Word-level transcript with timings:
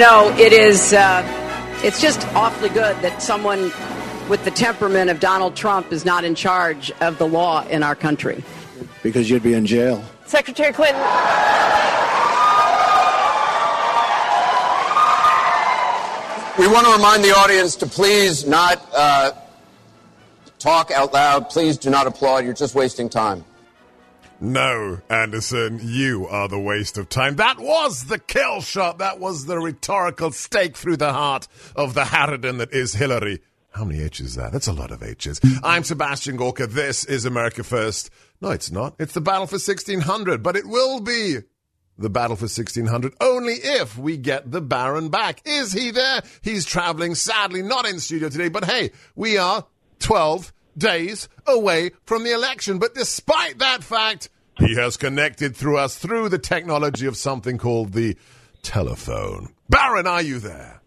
You 0.00 0.06
know, 0.06 0.34
it 0.38 0.54
is. 0.54 0.94
Uh, 0.94 1.22
it's 1.84 2.00
just 2.00 2.26
awfully 2.28 2.70
good 2.70 2.96
that 3.02 3.20
someone 3.20 3.70
with 4.30 4.42
the 4.46 4.50
temperament 4.50 5.10
of 5.10 5.20
Donald 5.20 5.54
Trump 5.54 5.92
is 5.92 6.06
not 6.06 6.24
in 6.24 6.34
charge 6.34 6.90
of 7.02 7.18
the 7.18 7.26
law 7.26 7.66
in 7.66 7.82
our 7.82 7.94
country. 7.94 8.42
Because 9.02 9.28
you'd 9.28 9.42
be 9.42 9.52
in 9.52 9.66
jail. 9.66 10.02
Secretary 10.24 10.72
Clinton. 10.72 11.02
We 16.58 16.66
want 16.66 16.86
to 16.86 16.92
remind 16.94 17.22
the 17.22 17.34
audience 17.36 17.76
to 17.76 17.86
please 17.86 18.46
not 18.46 18.82
uh, 18.94 19.32
talk 20.58 20.90
out 20.92 21.12
loud. 21.12 21.50
Please 21.50 21.76
do 21.76 21.90
not 21.90 22.06
applaud. 22.06 22.46
You're 22.46 22.54
just 22.54 22.74
wasting 22.74 23.10
time. 23.10 23.44
No, 24.42 25.02
Anderson, 25.10 25.80
you 25.82 26.26
are 26.26 26.48
the 26.48 26.58
waste 26.58 26.96
of 26.96 27.10
time. 27.10 27.36
That 27.36 27.58
was 27.58 28.06
the 28.06 28.18
kill 28.18 28.62
shot. 28.62 28.96
That 28.96 29.20
was 29.20 29.44
the 29.44 29.58
rhetorical 29.58 30.30
stake 30.30 30.78
through 30.78 30.96
the 30.96 31.12
heart 31.12 31.46
of 31.76 31.92
the 31.92 32.04
harridan 32.04 32.56
that 32.56 32.72
is 32.72 32.94
Hillary. 32.94 33.40
How 33.72 33.84
many 33.84 34.00
H's 34.00 34.20
is 34.20 34.34
that? 34.36 34.50
That's 34.50 34.66
a 34.66 34.72
lot 34.72 34.92
of 34.92 35.02
H's. 35.02 35.42
I'm 35.62 35.84
Sebastian 35.84 36.36
Gorka. 36.36 36.66
This 36.66 37.04
is 37.04 37.26
America 37.26 37.62
First. 37.62 38.08
No, 38.40 38.50
it's 38.50 38.70
not. 38.70 38.94
It's 38.98 39.12
the 39.12 39.20
battle 39.20 39.46
for 39.46 39.56
1600, 39.56 40.42
but 40.42 40.56
it 40.56 40.66
will 40.66 41.00
be 41.00 41.40
the 41.98 42.08
battle 42.08 42.36
for 42.36 42.44
1600 42.44 43.12
only 43.20 43.56
if 43.56 43.98
we 43.98 44.16
get 44.16 44.50
the 44.50 44.62
Baron 44.62 45.10
back. 45.10 45.42
Is 45.44 45.74
he 45.74 45.90
there? 45.90 46.22
He's 46.40 46.64
traveling, 46.64 47.14
sadly, 47.14 47.60
not 47.60 47.86
in 47.86 48.00
studio 48.00 48.30
today, 48.30 48.48
but 48.48 48.64
hey, 48.64 48.92
we 49.14 49.36
are 49.36 49.66
12 49.98 50.50
days 50.76 51.28
away 51.46 51.90
from 52.04 52.24
the 52.24 52.32
election. 52.32 52.78
But 52.78 52.94
despite 52.94 53.58
that 53.58 53.82
fact, 53.82 54.28
he 54.58 54.74
has 54.76 54.96
connected 54.96 55.56
through 55.56 55.78
us 55.78 55.96
through 55.96 56.28
the 56.28 56.38
technology 56.38 57.06
of 57.06 57.16
something 57.16 57.58
called 57.58 57.92
the 57.92 58.16
telephone. 58.62 59.54
Baron, 59.68 60.06
are 60.06 60.22
you 60.22 60.38
there? 60.38 60.79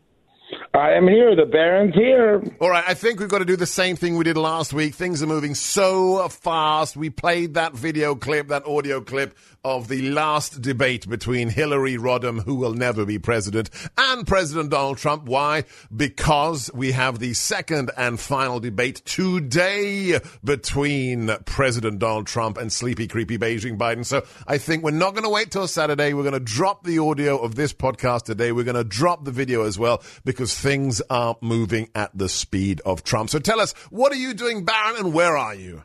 I 0.75 0.93
am 0.93 1.07
here. 1.07 1.35
The 1.35 1.45
Baron's 1.45 1.93
here. 1.93 2.43
All 2.59 2.67
right, 2.67 2.83
I 2.87 2.95
think 2.95 3.19
we've 3.19 3.29
got 3.29 3.39
to 3.39 3.45
do 3.45 3.55
the 3.55 3.67
same 3.67 3.95
thing 3.95 4.17
we 4.17 4.23
did 4.23 4.37
last 4.37 4.73
week. 4.73 4.95
Things 4.95 5.21
are 5.21 5.27
moving 5.27 5.53
so 5.53 6.27
fast. 6.29 6.97
We 6.97 7.11
played 7.11 7.53
that 7.53 7.73
video 7.73 8.15
clip, 8.15 8.47
that 8.47 8.65
audio 8.65 8.99
clip 8.99 9.37
of 9.63 9.87
the 9.87 10.09
last 10.09 10.63
debate 10.63 11.07
between 11.07 11.49
Hillary 11.49 11.95
Rodham, 11.95 12.43
who 12.43 12.55
will 12.55 12.73
never 12.73 13.05
be 13.05 13.19
president, 13.19 13.69
and 13.99 14.25
President 14.25 14.71
Donald 14.71 14.97
Trump. 14.97 15.25
Why? 15.25 15.65
Because 15.95 16.71
we 16.73 16.91
have 16.93 17.19
the 17.19 17.35
second 17.35 17.91
and 17.95 18.19
final 18.19 18.59
debate 18.59 19.03
today 19.05 20.19
between 20.43 21.29
President 21.45 21.99
Donald 21.99 22.25
Trump 22.25 22.57
and 22.57 22.73
sleepy, 22.73 23.07
creepy 23.07 23.37
Beijing 23.37 23.77
Biden. 23.77 24.03
So 24.03 24.25
I 24.47 24.57
think 24.57 24.83
we're 24.83 24.89
not 24.89 25.13
going 25.13 25.23
to 25.23 25.29
wait 25.29 25.51
till 25.51 25.67
Saturday. 25.67 26.13
We're 26.13 26.23
going 26.23 26.33
to 26.33 26.39
drop 26.39 26.83
the 26.83 26.97
audio 26.97 27.37
of 27.37 27.53
this 27.53 27.73
podcast 27.73 28.23
today. 28.23 28.51
We're 28.51 28.63
going 28.63 28.75
to 28.75 28.83
drop 28.83 29.23
the 29.23 29.31
video 29.31 29.65
as 29.65 29.77
well 29.77 30.01
because 30.25 30.62
things 30.63 31.01
aren't 31.09 31.43
moving 31.43 31.89
at 31.93 32.17
the 32.17 32.29
speed 32.29 32.81
of 32.85 33.03
Trump. 33.03 33.29
So 33.29 33.37
tell 33.37 33.59
us, 33.59 33.73
what 33.89 34.13
are 34.13 34.17
you 34.17 34.33
doing, 34.33 34.63
Baron, 34.63 34.95
and 34.97 35.13
where 35.13 35.35
are 35.35 35.53
you? 35.53 35.83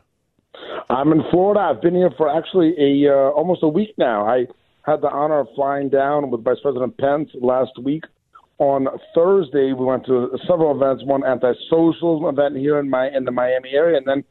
I'm 0.89 1.11
in 1.11 1.21
Florida. 1.29 1.59
I've 1.59 1.81
been 1.81 1.95
here 1.95 2.11
for 2.17 2.29
actually 2.29 2.73
a 2.79 3.11
uh, 3.11 3.29
almost 3.31 3.61
a 3.61 3.67
week 3.67 3.93
now. 3.97 4.25
I 4.25 4.47
had 4.83 5.01
the 5.01 5.09
honor 5.09 5.41
of 5.41 5.47
flying 5.53 5.89
down 5.89 6.31
with 6.31 6.45
Vice 6.45 6.61
President 6.63 6.97
Pence 6.97 7.29
last 7.41 7.71
week. 7.83 8.05
On 8.57 8.87
Thursday, 9.13 9.73
we 9.73 9.85
went 9.85 10.05
to 10.05 10.29
several 10.47 10.75
events. 10.75 11.03
One 11.05 11.25
anti-socialism 11.25 12.25
event 12.25 12.55
here 12.57 12.79
in 12.79 12.89
my 12.89 13.09
in 13.09 13.25
the 13.25 13.31
Miami 13.31 13.71
area, 13.73 13.97
and 13.97 14.07
then 14.07 14.23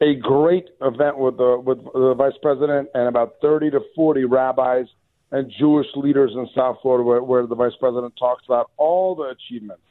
a 0.00 0.14
great 0.14 0.66
event 0.80 1.18
with 1.18 1.36
the 1.36 1.62
with 1.62 1.78
the 1.84 2.14
Vice 2.16 2.38
President 2.40 2.88
and 2.94 3.06
about 3.06 3.34
30 3.42 3.70
to 3.72 3.80
40 3.94 4.24
rabbis 4.24 4.86
and 5.30 5.52
Jewish 5.58 5.86
leaders 5.94 6.32
in 6.34 6.48
South 6.56 6.78
Florida, 6.82 7.04
where, 7.04 7.22
where 7.22 7.46
the 7.46 7.54
Vice 7.54 7.76
President 7.78 8.14
talks 8.18 8.44
about 8.46 8.70
all 8.78 9.14
the 9.14 9.34
achievements 9.36 9.82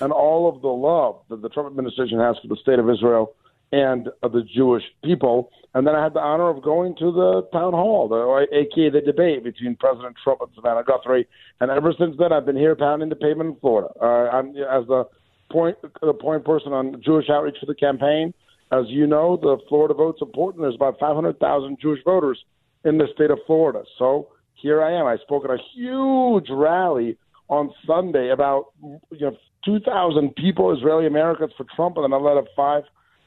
and 0.00 0.12
all 0.12 0.48
of 0.48 0.62
the 0.62 0.68
love 0.68 1.20
that 1.28 1.42
the 1.42 1.48
Trump 1.48 1.68
administration 1.68 2.18
has 2.18 2.36
for 2.40 2.48
the 2.48 2.56
state 2.56 2.78
of 2.78 2.88
Israel 2.88 3.34
and 3.72 4.08
of 4.22 4.32
the 4.32 4.42
Jewish 4.42 4.84
people. 5.04 5.50
And 5.74 5.86
then 5.86 5.94
I 5.94 6.02
had 6.02 6.14
the 6.14 6.20
honor 6.20 6.48
of 6.48 6.62
going 6.62 6.94
to 6.96 7.12
the 7.12 7.48
town 7.52 7.72
hall, 7.72 8.08
the 8.08 8.46
aka 8.56 8.90
the 8.90 9.00
debate 9.00 9.44
between 9.44 9.76
President 9.76 10.16
Trump 10.22 10.40
and 10.40 10.50
Savannah 10.54 10.84
Guthrie. 10.84 11.26
And 11.60 11.70
ever 11.70 11.92
since 11.98 12.16
then, 12.18 12.32
I've 12.32 12.46
been 12.46 12.56
here 12.56 12.74
pounding 12.76 13.08
the 13.08 13.16
pavement 13.16 13.50
in 13.50 13.60
Florida. 13.60 13.88
Uh, 14.00 14.30
I'm 14.30 14.48
as 14.50 14.86
the 14.86 15.04
point 15.50 15.76
the 16.00 16.14
point 16.14 16.44
person 16.44 16.72
on 16.72 17.00
Jewish 17.04 17.28
outreach 17.28 17.56
for 17.60 17.66
the 17.66 17.74
campaign. 17.74 18.32
As 18.72 18.84
you 18.88 19.06
know, 19.06 19.36
the 19.36 19.58
Florida 19.68 19.94
vote's 19.94 20.22
important. 20.22 20.62
There's 20.62 20.74
about 20.74 20.98
500,000 20.98 21.78
Jewish 21.80 22.02
voters 22.04 22.42
in 22.84 22.98
the 22.98 23.06
state 23.14 23.30
of 23.30 23.38
Florida. 23.46 23.84
So 23.96 24.28
here 24.54 24.82
I 24.82 24.92
am. 24.98 25.06
I 25.06 25.18
spoke 25.18 25.44
at 25.44 25.50
a 25.50 25.58
huge 25.74 26.48
rally 26.50 27.16
on 27.48 27.72
Sunday 27.86 28.30
about 28.30 28.72
you 28.82 28.98
know 29.20 29.36
2,000 29.66 30.34
people, 30.36 30.74
Israeli 30.74 31.06
Americans 31.06 31.52
for 31.56 31.66
Trump, 31.76 31.96
and 31.96 32.04
then 32.04 32.12
I 32.14 32.16
led 32.16 32.38
up 32.38 32.46
five 32.56 32.84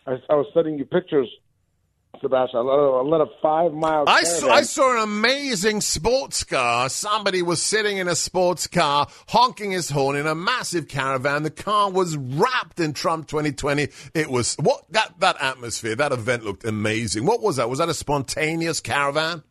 I, 0.09 0.17
I 0.29 0.35
was 0.35 0.47
sending 0.53 0.77
you 0.77 0.85
pictures 0.85 1.29
Sebastian. 2.19 2.59
I 2.59 2.63
led, 2.63 2.79
a, 2.79 2.91
I 2.91 3.01
led 3.01 3.21
a 3.21 3.29
five 3.41 3.71
mile. 3.71 4.05
I 4.07 4.23
saw, 4.23 4.49
I 4.49 4.61
saw 4.63 4.97
an 4.97 5.03
amazing 5.03 5.81
sports 5.81 6.43
car. 6.43 6.89
Somebody 6.89 7.41
was 7.43 7.61
sitting 7.61 7.97
in 7.97 8.07
a 8.07 8.15
sports 8.15 8.65
car, 8.65 9.07
honking 9.27 9.71
his 9.71 9.89
horn 9.89 10.15
in 10.15 10.25
a 10.25 10.33
massive 10.33 10.87
caravan. 10.87 11.43
The 11.43 11.51
car 11.51 11.91
was 11.91 12.17
wrapped 12.17 12.79
in 12.79 12.93
Trump 12.93 13.27
2020. 13.27 13.89
It 14.15 14.29
was 14.29 14.55
what 14.55 14.91
that 14.91 15.13
that 15.19 15.37
atmosphere, 15.39 15.95
that 15.95 16.11
event 16.11 16.43
looked 16.43 16.65
amazing. 16.65 17.25
What 17.25 17.41
was 17.41 17.57
that? 17.57 17.69
Was 17.69 17.79
that 17.79 17.89
a 17.89 17.93
spontaneous 17.93 18.81
caravan? 18.81 19.43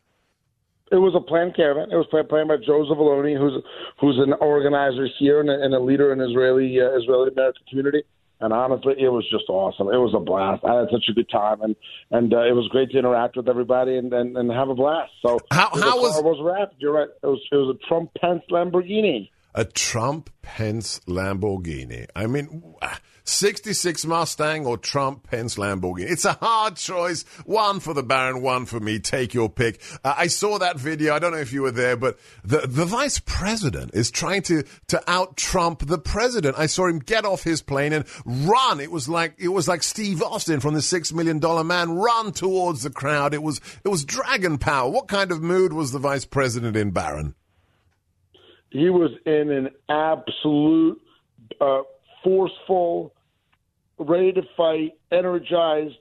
It 0.90 0.96
was 0.96 1.14
a 1.14 1.20
planned 1.20 1.54
caravan. 1.54 1.90
It 1.92 1.96
was 1.96 2.06
planned, 2.10 2.28
planned 2.28 2.48
by 2.48 2.56
Joe 2.56 2.84
Zavalloni, 2.84 3.36
who's 3.36 3.62
who's 4.00 4.18
an 4.18 4.32
organizer 4.40 5.06
here 5.18 5.40
and 5.40 5.50
a, 5.50 5.62
and 5.62 5.74
a 5.74 5.80
leader 5.80 6.12
in 6.12 6.20
Israeli 6.20 6.80
uh, 6.80 6.96
Israeli 6.98 7.30
American 7.30 7.62
community. 7.68 8.02
And 8.40 8.52
honestly, 8.52 8.94
it 8.96 9.08
was 9.08 9.28
just 9.30 9.48
awesome. 9.48 9.88
It 9.88 9.98
was 9.98 10.14
a 10.14 10.20
blast. 10.20 10.64
I 10.64 10.78
had 10.78 10.88
such 10.92 11.04
a 11.08 11.12
good 11.12 11.28
time, 11.28 11.60
and 11.60 11.74
and 12.10 12.32
uh, 12.32 12.46
it 12.46 12.52
was 12.52 12.68
great 12.68 12.90
to 12.92 12.98
interact 12.98 13.36
with 13.36 13.48
everybody 13.48 13.98
and, 13.98 14.12
and, 14.12 14.36
and 14.36 14.50
have 14.52 14.68
a 14.68 14.74
blast. 14.74 15.10
So 15.22 15.40
how 15.50 15.70
how 15.74 16.00
was 16.00 16.22
was 16.22 16.38
wrapped? 16.40 16.76
You're 16.78 16.92
right. 16.92 17.08
It 17.22 17.26
was 17.26 17.40
it 17.50 17.56
was 17.56 17.76
a 17.76 17.86
Trump 17.88 18.10
Pence 18.20 18.42
Lamborghini. 18.50 19.30
A 19.54 19.64
Trump 19.64 20.30
Pence 20.42 21.00
Lamborghini. 21.08 22.06
I 22.14 22.26
mean. 22.26 22.74
66 23.28 24.06
Mustang 24.06 24.66
or 24.66 24.76
Trump 24.76 25.24
Pence 25.24 25.56
Lamborghini. 25.56 26.10
It's 26.10 26.24
a 26.24 26.32
hard 26.32 26.76
choice. 26.76 27.24
One 27.44 27.80
for 27.80 27.94
the 27.94 28.02
Baron, 28.02 28.42
one 28.42 28.66
for 28.66 28.80
me. 28.80 28.98
Take 28.98 29.34
your 29.34 29.48
pick. 29.48 29.80
Uh, 30.02 30.14
I 30.16 30.26
saw 30.28 30.58
that 30.58 30.78
video. 30.78 31.14
I 31.14 31.18
don't 31.18 31.32
know 31.32 31.38
if 31.38 31.52
you 31.52 31.62
were 31.62 31.70
there, 31.70 31.96
but 31.96 32.18
the, 32.42 32.66
the 32.66 32.84
vice 32.84 33.18
president 33.18 33.92
is 33.94 34.10
trying 34.10 34.42
to, 34.42 34.64
to 34.88 35.02
out 35.10 35.36
Trump 35.36 35.86
the 35.86 35.98
president. 35.98 36.58
I 36.58 36.66
saw 36.66 36.86
him 36.86 36.98
get 36.98 37.24
off 37.24 37.42
his 37.42 37.62
plane 37.62 37.92
and 37.92 38.04
run. 38.24 38.80
It 38.80 38.90
was 38.90 39.08
like, 39.08 39.34
it 39.38 39.48
was 39.48 39.68
like 39.68 39.82
Steve 39.82 40.22
Austin 40.22 40.60
from 40.60 40.74
the 40.74 40.82
Six 40.82 41.12
Million 41.12 41.38
Dollar 41.38 41.64
Man 41.64 41.92
run 41.92 42.32
towards 42.32 42.82
the 42.82 42.90
crowd. 42.90 43.34
It 43.34 43.42
was, 43.42 43.60
it 43.84 43.88
was 43.88 44.04
dragon 44.04 44.58
power. 44.58 44.90
What 44.90 45.08
kind 45.08 45.30
of 45.30 45.42
mood 45.42 45.72
was 45.72 45.92
the 45.92 45.98
vice 45.98 46.24
president 46.24 46.76
in, 46.76 46.90
Baron? 46.90 47.34
He 48.70 48.90
was 48.90 49.10
in 49.24 49.50
an 49.50 49.70
absolute, 49.88 51.00
uh, 51.60 51.82
forceful, 52.22 53.14
ready 53.98 54.32
to 54.32 54.42
fight, 54.56 54.92
energized, 55.10 55.98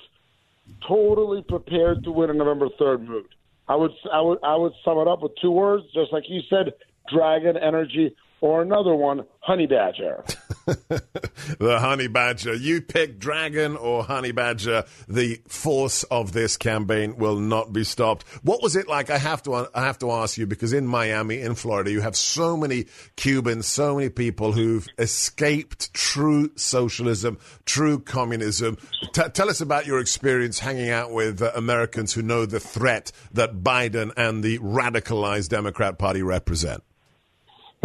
totally 0.88 1.44
prepared 1.44 2.04
to 2.04 2.12
win 2.12 2.30
a 2.30 2.34
November 2.34 2.70
third 2.78 3.08
mood. 3.08 3.26
I 3.68 3.76
would 3.76 3.92
I 4.12 4.22
would 4.22 4.40
I 4.44 4.56
would 4.56 4.74
sum 4.84 4.98
it 5.00 5.08
up 5.08 5.22
with 5.22 5.34
two 5.42 5.52
words, 5.52 5.86
just 5.94 6.14
like 6.14 6.24
you 6.30 6.42
said, 6.50 6.74
dragon 7.12 7.58
energy, 7.58 8.16
or 8.42 8.62
another 8.62 8.96
one, 8.96 9.26
honey 9.40 9.68
badger. 9.68 10.24
the 10.68 11.78
honey 11.80 12.08
badger. 12.08 12.54
You 12.54 12.82
pick 12.82 13.20
dragon 13.20 13.78
or 13.78 14.04
honey 14.04 14.34
badger. 14.34 14.84
The 15.08 15.40
force 15.48 16.04
of 16.04 16.34
this 16.34 16.58
campaign 16.58 17.16
will 17.16 17.40
not 17.40 17.72
be 17.72 17.86
stopped. 17.86 18.28
What 18.44 18.62
was 18.62 18.76
it 18.76 18.90
like? 18.90 19.10
I 19.10 19.18
have 19.18 19.42
to 19.44 19.68
I 19.74 19.86
have 19.86 20.00
to 20.00 20.12
ask 20.12 20.38
you 20.38 20.46
because 20.46 20.74
in 20.74 20.86
Miami, 20.86 21.40
in 21.40 21.56
Florida, 21.56 21.90
you 21.90 22.02
have 22.02 22.18
so 22.18 22.58
many 22.58 22.88
Cubans, 23.16 23.66
so 23.66 23.96
many 23.96 24.10
people 24.10 24.52
who've 24.52 24.86
escaped 24.98 25.94
true 25.94 26.52
socialism, 26.56 27.38
true 27.66 28.00
communism. 28.00 28.78
T- 29.14 29.30
tell 29.34 29.50
us 29.50 29.62
about 29.62 29.86
your 29.86 30.00
experience 30.00 30.60
hanging 30.60 30.90
out 30.90 31.12
with 31.12 31.42
uh, 31.42 31.52
Americans 31.56 32.14
who 32.14 32.22
know 32.22 32.46
the 32.46 32.60
threat 32.60 33.12
that 33.32 33.64
Biden 33.64 34.12
and 34.18 34.44
the 34.44 34.60
radicalized 34.60 35.50
Democrat 35.50 35.98
Party 35.98 36.22
represent. 36.22 36.84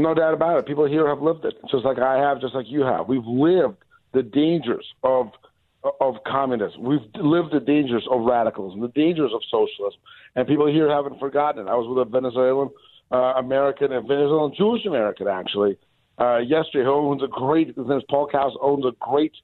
No 0.02 0.14
doubt 0.14 0.34
about 0.34 0.58
it. 0.58 0.66
People 0.66 0.86
here 0.86 1.06
have 1.06 1.22
lived 1.22 1.44
it, 1.44 1.54
just 1.70 1.84
like 1.84 1.98
I 1.98 2.16
have, 2.18 2.40
just 2.40 2.56
like 2.56 2.66
you 2.68 2.80
have. 2.82 3.06
We've 3.06 3.24
lived 3.24 3.76
the 4.12 4.22
dangers 4.22 4.84
of 5.04 5.30
of 6.00 6.16
communism. 6.26 6.82
We've 6.82 7.06
lived 7.14 7.52
the 7.52 7.60
dangers 7.60 8.04
of 8.10 8.22
radicalism, 8.22 8.80
the 8.80 8.88
dangers 8.88 9.30
of 9.32 9.40
socialism, 9.48 10.00
and 10.34 10.46
people 10.46 10.66
here 10.66 10.90
haven't 10.90 11.20
forgotten 11.20 11.66
it. 11.66 11.70
I 11.70 11.74
was 11.74 11.86
with 11.88 12.06
a 12.06 12.10
Venezuelan 12.10 12.70
uh, 13.12 13.34
American, 13.44 13.92
a 13.92 14.00
Venezuelan 14.00 14.52
Jewish 14.56 14.84
American, 14.86 15.28
actually, 15.28 15.78
uh, 16.18 16.38
yesterday. 16.38 16.84
Who 16.84 16.92
owns 16.92 17.22
a 17.22 17.28
great, 17.28 17.68
his 17.68 18.02
Paul 18.10 18.28
Kaus, 18.32 18.52
owns 18.60 18.84
a 18.84 18.92
great 18.98 19.34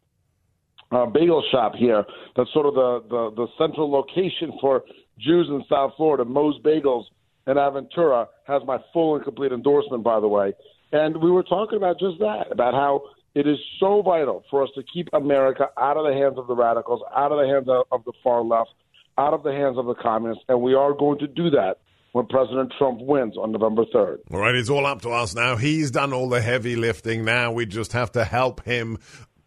uh, 0.90 1.06
bagel 1.06 1.44
shop 1.52 1.74
here. 1.76 2.04
That's 2.36 2.52
sort 2.52 2.66
of 2.66 2.74
the, 2.74 2.90
the 3.08 3.22
the 3.42 3.46
central 3.58 3.90
location 3.90 4.52
for 4.60 4.82
Jews 5.20 5.46
in 5.48 5.64
South 5.68 5.92
Florida. 5.96 6.24
Moe's 6.24 6.60
Bagels 6.62 7.04
in 7.48 7.56
Aventura 7.56 8.28
has 8.46 8.62
my 8.66 8.78
full 8.92 9.16
and 9.16 9.24
complete 9.24 9.50
endorsement, 9.50 10.04
by 10.04 10.20
the 10.20 10.28
way. 10.28 10.52
And 10.92 11.16
we 11.20 11.30
were 11.30 11.42
talking 11.42 11.76
about 11.76 11.98
just 11.98 12.18
that, 12.20 12.52
about 12.52 12.74
how 12.74 13.02
it 13.34 13.46
is 13.46 13.58
so 13.80 14.02
vital 14.02 14.44
for 14.50 14.62
us 14.62 14.70
to 14.74 14.82
keep 14.92 15.08
America 15.12 15.68
out 15.78 15.96
of 15.96 16.06
the 16.06 16.12
hands 16.12 16.38
of 16.38 16.46
the 16.46 16.54
radicals, 16.54 17.00
out 17.16 17.32
of 17.32 17.38
the 17.38 17.46
hands 17.46 17.68
of 17.90 18.04
the 18.04 18.12
far 18.22 18.42
left, 18.42 18.70
out 19.16 19.34
of 19.34 19.42
the 19.42 19.52
hands 19.52 19.76
of 19.76 19.86
the 19.86 19.94
communists, 19.94 20.44
and 20.48 20.60
we 20.60 20.74
are 20.74 20.92
going 20.92 21.18
to 21.18 21.26
do 21.26 21.50
that 21.50 21.78
when 22.12 22.26
President 22.26 22.72
Trump 22.78 23.00
wins 23.00 23.36
on 23.36 23.52
November 23.52 23.84
3rd. 23.94 24.18
All 24.32 24.40
right, 24.40 24.54
it's 24.54 24.70
all 24.70 24.86
up 24.86 25.02
to 25.02 25.10
us 25.10 25.34
now. 25.34 25.56
He's 25.56 25.90
done 25.90 26.12
all 26.12 26.28
the 26.28 26.40
heavy 26.40 26.76
lifting. 26.76 27.24
Now 27.24 27.52
we 27.52 27.66
just 27.66 27.92
have 27.92 28.12
to 28.12 28.24
help 28.24 28.64
him 28.64 28.98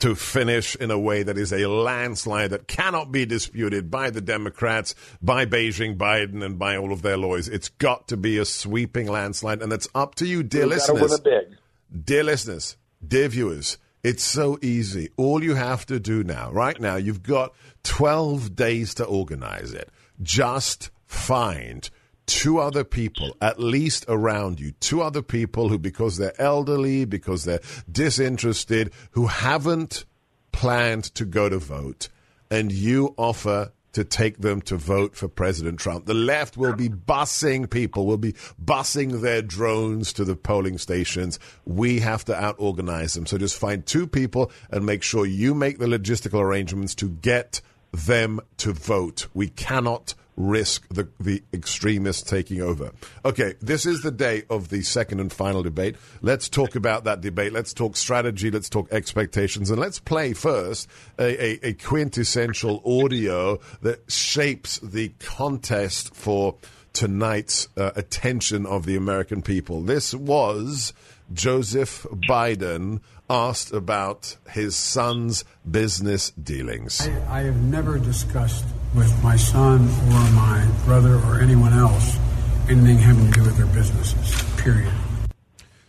to 0.01 0.15
finish 0.15 0.75
in 0.75 0.91
a 0.91 0.99
way 0.99 1.23
that 1.23 1.37
is 1.37 1.53
a 1.53 1.67
landslide 1.67 2.49
that 2.49 2.67
cannot 2.67 3.11
be 3.11 3.25
disputed 3.25 3.89
by 3.89 4.09
the 4.09 4.21
Democrats, 4.21 4.95
by 5.21 5.45
Beijing, 5.45 5.95
Biden, 5.95 6.43
and 6.43 6.57
by 6.57 6.75
all 6.75 6.91
of 6.91 7.01
their 7.03 7.17
lawyers. 7.17 7.47
It's 7.47 7.69
got 7.69 8.07
to 8.09 8.17
be 8.17 8.37
a 8.37 8.45
sweeping 8.45 9.07
landslide, 9.07 9.61
and 9.61 9.71
it's 9.71 9.87
up 9.93 10.15
to 10.15 10.25
you, 10.25 10.43
dear 10.43 10.63
gotta 10.63 10.75
listeners. 10.75 11.01
win 11.01 11.11
it 11.13 11.23
big. 11.23 11.57
Dear 12.05 12.23
listeners, 12.23 12.77
dear 13.07 13.27
viewers, 13.27 13.77
it's 14.03 14.23
so 14.23 14.57
easy. 14.61 15.09
All 15.17 15.43
you 15.43 15.53
have 15.53 15.85
to 15.85 15.99
do 15.99 16.23
now, 16.23 16.51
right 16.51 16.79
now, 16.79 16.95
you've 16.95 17.23
got 17.23 17.53
12 17.83 18.55
days 18.55 18.95
to 18.95 19.05
organize 19.05 19.71
it. 19.71 19.89
Just 20.21 20.89
find 21.05 21.89
two 22.31 22.59
other 22.59 22.85
people, 22.85 23.35
at 23.41 23.59
least 23.59 24.05
around 24.07 24.57
you, 24.57 24.71
two 24.79 25.01
other 25.01 25.21
people 25.21 25.67
who, 25.67 25.77
because 25.77 26.15
they're 26.15 26.41
elderly, 26.41 27.03
because 27.03 27.43
they're 27.43 27.59
disinterested, 27.91 28.89
who 29.11 29.27
haven't 29.27 30.05
planned 30.53 31.03
to 31.03 31.25
go 31.25 31.49
to 31.49 31.57
vote, 31.57 32.07
and 32.49 32.71
you 32.71 33.13
offer 33.17 33.73
to 33.91 34.05
take 34.05 34.37
them 34.37 34.61
to 34.61 34.77
vote 34.77 35.13
for 35.13 35.27
President 35.27 35.77
Trump. 35.77 36.05
The 36.05 36.13
left 36.13 36.55
will 36.55 36.73
be 36.73 36.87
busing 36.87 37.69
people, 37.69 38.05
will 38.05 38.15
be 38.15 38.31
busing 38.63 39.19
their 39.19 39.41
drones 39.41 40.13
to 40.13 40.23
the 40.23 40.37
polling 40.37 40.77
stations. 40.77 41.37
We 41.65 41.99
have 41.99 42.23
to 42.25 42.35
out 42.35 42.55
organize 42.59 43.13
them. 43.13 43.25
So 43.25 43.37
just 43.37 43.59
find 43.59 43.85
two 43.85 44.07
people 44.07 44.53
and 44.69 44.85
make 44.85 45.03
sure 45.03 45.25
you 45.25 45.53
make 45.53 45.79
the 45.79 45.85
logistical 45.87 46.39
arrangements 46.39 46.95
to 46.95 47.09
get 47.09 47.59
them 47.91 48.39
to 48.55 48.71
vote. 48.71 49.27
We 49.33 49.49
cannot 49.49 50.13
risk 50.49 50.87
the, 50.89 51.07
the 51.19 51.43
extremists 51.53 52.29
taking 52.29 52.61
over. 52.61 52.91
Okay, 53.23 53.55
this 53.61 53.85
is 53.85 54.01
the 54.01 54.11
day 54.11 54.43
of 54.49 54.69
the 54.69 54.81
second 54.81 55.19
and 55.19 55.31
final 55.31 55.63
debate. 55.63 55.95
Let's 56.21 56.49
talk 56.49 56.75
about 56.75 57.03
that 57.05 57.21
debate. 57.21 57.53
Let's 57.53 57.73
talk 57.73 57.95
strategy. 57.95 58.51
Let's 58.51 58.69
talk 58.69 58.91
expectations. 58.91 59.69
And 59.69 59.79
let's 59.79 59.99
play 59.99 60.33
first 60.33 60.89
a, 61.19 61.43
a, 61.65 61.69
a 61.69 61.73
quintessential 61.73 62.81
audio 62.85 63.59
that 63.81 64.11
shapes 64.11 64.79
the 64.79 65.09
contest 65.19 66.13
for 66.15 66.55
tonight's 66.93 67.67
uh, 67.77 67.91
attention 67.95 68.65
of 68.65 68.85
the 68.85 68.95
American 68.95 69.41
people. 69.41 69.81
This 69.81 70.13
was 70.13 70.93
Joseph 71.33 72.05
Biden 72.11 72.99
asked 73.29 73.71
about 73.71 74.35
his 74.49 74.75
son's 74.75 75.45
business 75.69 76.31
dealings. 76.31 77.07
I, 77.07 77.39
I 77.39 77.41
have 77.43 77.61
never 77.61 77.97
discussed 77.97 78.65
with 78.95 79.23
my 79.23 79.35
son 79.35 79.81
or 79.81 80.31
my 80.31 80.67
brother 80.85 81.15
or 81.15 81.39
anyone 81.39 81.73
else 81.73 82.17
anything 82.69 82.97
having 82.97 83.31
to 83.31 83.39
do 83.39 83.43
with 83.43 83.57
their 83.57 83.65
businesses, 83.67 84.43
period. 84.57 84.91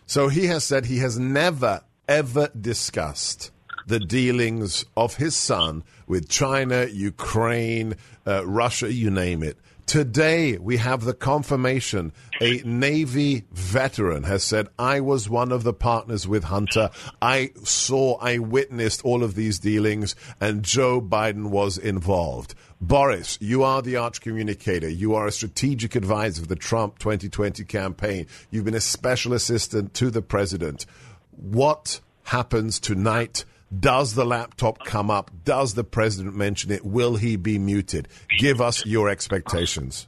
So 0.05 0.27
he 0.27 0.47
has 0.47 0.63
said 0.63 0.85
he 0.85 0.99
has 0.99 1.17
never, 1.17 1.81
ever 2.07 2.49
discussed 2.59 3.51
the 3.87 3.99
dealings 3.99 4.85
of 4.95 5.15
his 5.15 5.35
son 5.35 5.83
with 6.07 6.29
China, 6.29 6.85
Ukraine, 6.85 7.95
uh, 8.25 8.45
Russia, 8.45 8.91
you 8.91 9.09
name 9.09 9.43
it. 9.43 9.57
Today, 9.85 10.57
we 10.57 10.77
have 10.77 11.03
the 11.03 11.13
confirmation. 11.13 12.13
A 12.41 12.61
Navy 12.65 13.45
veteran 13.51 14.23
has 14.23 14.43
said, 14.43 14.69
I 14.79 15.01
was 15.01 15.29
one 15.29 15.51
of 15.51 15.63
the 15.63 15.73
partners 15.73 16.27
with 16.27 16.45
Hunter. 16.45 16.89
I 17.21 17.51
saw, 17.63 18.17
I 18.19 18.39
witnessed 18.39 19.03
all 19.03 19.23
of 19.23 19.35
these 19.35 19.59
dealings, 19.59 20.15
and 20.39 20.63
Joe 20.63 21.01
Biden 21.01 21.49
was 21.49 21.77
involved. 21.77 22.55
Boris, 22.81 23.37
you 23.39 23.63
are 23.63 23.81
the 23.81 23.97
arch 23.97 24.21
communicator. 24.21 24.89
You 24.89 25.15
are 25.15 25.27
a 25.27 25.31
strategic 25.31 25.95
advisor 25.95 26.41
of 26.41 26.47
the 26.47 26.55
Trump 26.55 26.97
2020 26.99 27.63
campaign. 27.65 28.27
You've 28.49 28.65
been 28.65 28.73
a 28.73 28.81
special 28.81 29.33
assistant 29.33 29.93
to 29.95 30.09
the 30.09 30.21
president. 30.21 30.85
What 31.31 31.99
happens 32.23 32.79
tonight? 32.79 33.45
Does 33.79 34.13
the 34.13 34.25
laptop 34.25 34.83
come 34.83 35.09
up? 35.09 35.31
Does 35.45 35.73
the 35.73 35.83
president 35.83 36.35
mention 36.35 36.71
it? 36.71 36.85
Will 36.85 37.15
he 37.15 37.35
be 37.35 37.57
muted? 37.57 38.07
Give 38.39 38.61
us 38.61 38.85
your 38.85 39.09
expectations. 39.09 40.07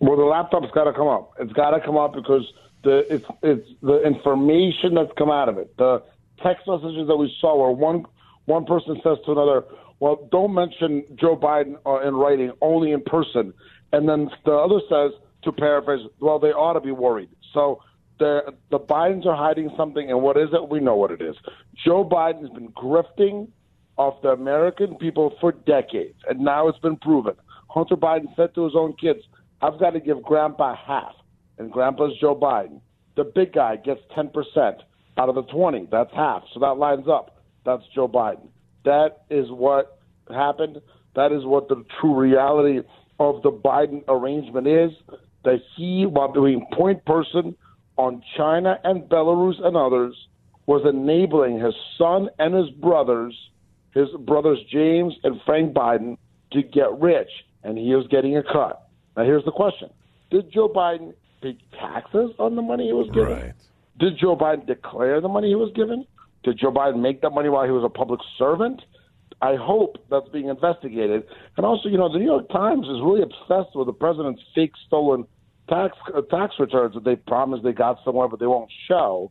Well, 0.00 0.16
the 0.16 0.24
laptop's 0.24 0.70
got 0.74 0.84
to 0.84 0.92
come 0.92 1.08
up. 1.08 1.32
It's 1.38 1.52
got 1.52 1.70
to 1.70 1.80
come 1.80 1.96
up 1.96 2.14
because 2.14 2.44
the 2.82 3.14
it's 3.14 3.24
it's 3.42 3.68
the 3.82 4.02
information 4.02 4.94
that's 4.94 5.12
come 5.16 5.30
out 5.30 5.48
of 5.48 5.58
it. 5.58 5.76
The 5.76 6.02
text 6.42 6.66
messages 6.66 7.06
that 7.08 7.16
we 7.16 7.34
saw, 7.40 7.56
where 7.56 7.70
one 7.70 8.04
one 8.46 8.64
person 8.64 9.00
says 9.02 9.18
to 9.26 9.32
another, 9.32 9.64
"Well, 10.00 10.28
don't 10.30 10.54
mention 10.54 11.04
Joe 11.14 11.36
Biden 11.36 11.76
uh, 11.86 12.06
in 12.06 12.14
writing, 12.14 12.52
only 12.60 12.92
in 12.92 13.02
person," 13.02 13.54
and 13.92 14.08
then 14.08 14.28
the 14.44 14.52
other 14.52 14.80
says, 14.88 15.12
to 15.44 15.52
paraphrase, 15.52 16.06
"Well, 16.20 16.38
they 16.38 16.48
ought 16.48 16.74
to 16.74 16.80
be 16.80 16.92
worried." 16.92 17.28
So 17.52 17.80
the 18.18 18.54
the 18.70 18.78
Bidens 18.78 19.26
are 19.26 19.36
hiding 19.36 19.70
something, 19.76 20.10
and 20.10 20.22
what 20.22 20.36
is 20.36 20.48
it? 20.52 20.68
We 20.68 20.80
know 20.80 20.96
what 20.96 21.10
it 21.10 21.20
is. 21.20 21.36
Joe 21.84 22.08
Biden 22.08 22.40
has 22.42 22.50
been 22.50 22.68
grifting 22.72 23.48
off 23.96 24.20
the 24.22 24.30
American 24.30 24.96
people 24.96 25.34
for 25.40 25.52
decades, 25.52 26.18
and 26.28 26.40
now 26.40 26.68
it's 26.68 26.78
been 26.78 26.96
proven. 26.96 27.34
Hunter 27.68 27.96
Biden 27.96 28.34
said 28.36 28.54
to 28.54 28.64
his 28.64 28.74
own 28.76 28.94
kids, 28.94 29.20
I've 29.60 29.78
got 29.78 29.90
to 29.90 30.00
give 30.00 30.22
Grandpa 30.22 30.76
half, 30.76 31.14
and 31.58 31.70
Grandpa's 31.70 32.12
Joe 32.20 32.34
Biden. 32.34 32.80
The 33.16 33.24
big 33.24 33.52
guy 33.52 33.76
gets 33.76 34.00
10% 34.16 34.32
out 35.18 35.28
of 35.28 35.34
the 35.34 35.42
20. 35.42 35.88
That's 35.90 36.12
half. 36.14 36.42
So 36.52 36.60
that 36.60 36.78
lines 36.78 37.06
up. 37.08 37.36
That's 37.64 37.82
Joe 37.94 38.08
Biden. 38.08 38.48
That 38.84 39.24
is 39.30 39.50
what 39.50 39.98
happened. 40.28 40.80
That 41.14 41.32
is 41.32 41.44
what 41.44 41.68
the 41.68 41.84
true 42.00 42.14
reality 42.18 42.80
of 43.20 43.42
the 43.42 43.52
Biden 43.52 44.02
arrangement 44.08 44.66
is. 44.66 44.90
That 45.44 45.60
he, 45.76 46.06
while 46.06 46.32
being 46.32 46.66
point 46.72 47.04
person 47.04 47.56
on 47.96 48.22
China 48.36 48.78
and 48.84 49.02
Belarus 49.02 49.64
and 49.64 49.76
others, 49.76 50.14
was 50.66 50.82
enabling 50.88 51.58
his 51.58 51.74
son 51.98 52.28
and 52.38 52.54
his 52.54 52.70
brothers, 52.70 53.36
his 53.94 54.08
brothers 54.20 54.58
James 54.70 55.14
and 55.24 55.40
Frank 55.44 55.74
Biden, 55.74 56.16
to 56.52 56.62
get 56.62 56.98
rich, 57.00 57.30
and 57.64 57.76
he 57.76 57.94
was 57.94 58.06
getting 58.08 58.36
a 58.36 58.42
cut. 58.42 58.88
Now, 59.16 59.24
here's 59.24 59.44
the 59.44 59.52
question 59.52 59.90
Did 60.30 60.52
Joe 60.52 60.68
Biden 60.68 61.14
pay 61.42 61.58
taxes 61.78 62.30
on 62.38 62.56
the 62.56 62.62
money 62.62 62.86
he 62.86 62.92
was 62.92 63.08
given? 63.08 63.32
Right. 63.32 63.52
Did 63.98 64.18
Joe 64.18 64.36
Biden 64.36 64.66
declare 64.66 65.20
the 65.20 65.28
money 65.28 65.48
he 65.48 65.54
was 65.54 65.72
given? 65.74 66.06
Did 66.44 66.58
Joe 66.58 66.72
Biden 66.72 67.00
make 67.00 67.20
that 67.22 67.30
money 67.30 67.48
while 67.48 67.64
he 67.64 67.70
was 67.70 67.84
a 67.84 67.88
public 67.88 68.20
servant? 68.38 68.82
I 69.40 69.56
hope 69.56 69.98
that's 70.10 70.28
being 70.28 70.48
investigated. 70.48 71.24
And 71.56 71.66
also, 71.66 71.88
you 71.88 71.98
know, 71.98 72.10
the 72.10 72.18
New 72.18 72.24
York 72.24 72.48
Times 72.48 72.86
is 72.86 73.00
really 73.02 73.22
obsessed 73.22 73.74
with 73.74 73.86
the 73.86 73.92
president's 73.92 74.40
fake 74.54 74.72
stolen 74.86 75.26
tax 75.68 75.96
uh, 76.14 76.20
tax 76.22 76.54
returns 76.58 76.94
that 76.94 77.04
they 77.04 77.16
promised 77.16 77.64
they 77.64 77.72
got 77.72 77.98
somewhere, 78.04 78.28
but 78.28 78.40
they 78.40 78.46
won't 78.46 78.70
show. 78.88 79.30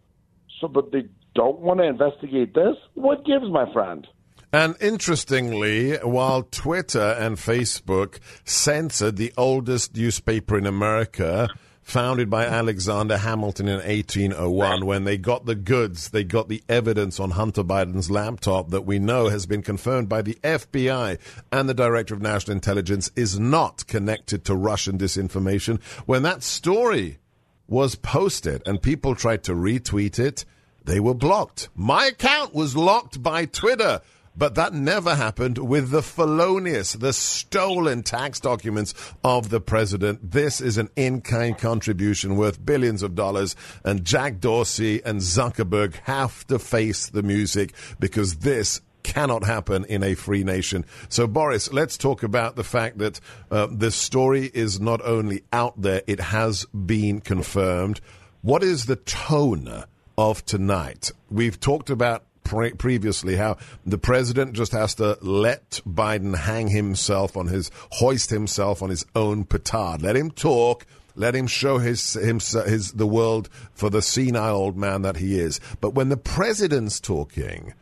So, 0.59 0.67
but 0.67 0.91
they 0.91 1.05
don't 1.33 1.59
want 1.59 1.79
to 1.79 1.85
investigate 1.85 2.53
this. 2.53 2.75
What 2.93 3.25
gives, 3.25 3.45
my 3.49 3.71
friend? 3.73 4.07
And 4.53 4.75
interestingly, 4.81 5.95
while 5.97 6.43
Twitter 6.43 7.15
and 7.17 7.37
Facebook 7.37 8.19
censored 8.43 9.15
the 9.15 9.33
oldest 9.37 9.95
newspaper 9.95 10.57
in 10.57 10.65
America, 10.65 11.47
founded 11.81 12.29
by 12.29 12.45
Alexander 12.45 13.17
Hamilton 13.17 13.67
in 13.67 13.77
1801, 13.77 14.85
when 14.85 15.03
they 15.03 15.17
got 15.17 15.45
the 15.45 15.55
goods, 15.55 16.09
they 16.09 16.23
got 16.23 16.47
the 16.47 16.63
evidence 16.69 17.19
on 17.19 17.31
Hunter 17.31 17.63
Biden's 17.63 18.11
laptop 18.11 18.69
that 18.69 18.85
we 18.85 18.99
know 18.99 19.29
has 19.29 19.45
been 19.45 19.61
confirmed 19.61 20.07
by 20.07 20.21
the 20.21 20.35
FBI 20.43 21.17
and 21.51 21.67
the 21.67 21.73
Director 21.73 22.13
of 22.13 22.21
National 22.21 22.55
Intelligence 22.55 23.11
is 23.15 23.39
not 23.39 23.87
connected 23.87 24.45
to 24.45 24.55
Russian 24.55 24.97
disinformation. 24.97 25.81
When 26.05 26.23
that 26.23 26.43
story 26.43 27.19
was 27.67 27.95
posted 27.95 28.61
and 28.67 28.81
people 28.81 29.15
tried 29.15 29.43
to 29.43 29.53
retweet 29.53 30.19
it, 30.19 30.45
they 30.83 30.99
were 30.99 31.13
blocked. 31.13 31.69
My 31.75 32.07
account 32.07 32.53
was 32.53 32.75
locked 32.75 33.21
by 33.21 33.45
Twitter. 33.45 34.01
But 34.35 34.55
that 34.55 34.73
never 34.73 35.15
happened 35.15 35.57
with 35.57 35.89
the 35.89 36.01
felonious, 36.01 36.93
the 36.93 37.13
stolen 37.13 38.01
tax 38.03 38.39
documents 38.39 38.93
of 39.23 39.49
the 39.49 39.59
president. 39.59 40.31
This 40.31 40.61
is 40.61 40.77
an 40.77 40.89
in-kind 40.95 41.57
contribution 41.57 42.37
worth 42.37 42.65
billions 42.65 43.03
of 43.03 43.15
dollars, 43.15 43.55
and 43.83 44.05
Jack 44.05 44.39
Dorsey 44.39 45.01
and 45.03 45.19
Zuckerberg 45.19 45.95
have 46.03 46.47
to 46.47 46.59
face 46.59 47.07
the 47.07 47.23
music 47.23 47.73
because 47.99 48.37
this 48.37 48.81
cannot 49.03 49.43
happen 49.43 49.83
in 49.85 50.03
a 50.03 50.15
free 50.15 50.43
nation. 50.43 50.85
So, 51.09 51.27
Boris, 51.27 51.73
let's 51.73 51.97
talk 51.97 52.23
about 52.23 52.55
the 52.55 52.63
fact 52.63 52.99
that 52.99 53.19
uh, 53.49 53.67
the 53.69 53.91
story 53.91 54.49
is 54.53 54.79
not 54.79 55.01
only 55.03 55.43
out 55.51 55.81
there, 55.81 56.03
it 56.07 56.19
has 56.19 56.65
been 56.65 57.19
confirmed. 57.19 57.99
What 58.41 58.63
is 58.63 58.85
the 58.85 58.95
tone 58.95 59.83
of 60.17 60.45
tonight? 60.45 61.11
We've 61.29 61.59
talked 61.59 61.89
about 61.89 62.23
pre- 62.43 62.73
previously 62.73 63.35
how 63.35 63.57
the 63.85 63.97
president 63.97 64.53
just 64.53 64.71
has 64.71 64.95
to 64.95 65.17
let 65.21 65.81
Biden 65.87 66.35
hang 66.35 66.67
himself 66.69 67.37
on 67.37 67.47
his, 67.47 67.71
hoist 67.91 68.29
himself 68.29 68.81
on 68.81 68.89
his 68.89 69.05
own 69.15 69.45
petard. 69.45 70.01
Let 70.01 70.15
him 70.15 70.31
talk 70.31 70.85
Let 71.15 71.35
him 71.35 71.47
show 71.47 71.77
his, 71.77 72.13
his, 72.13 72.51
his 72.51 72.93
the 72.93 73.05
world 73.07 73.49
for 73.73 73.89
the 73.89 74.01
senile 74.01 74.55
old 74.55 74.77
man 74.77 75.01
that 75.01 75.17
he 75.17 75.39
is. 75.39 75.59
But 75.81 75.93
when 75.93 76.09
the 76.09 76.17
president's 76.17 76.99
talking, 76.99 77.73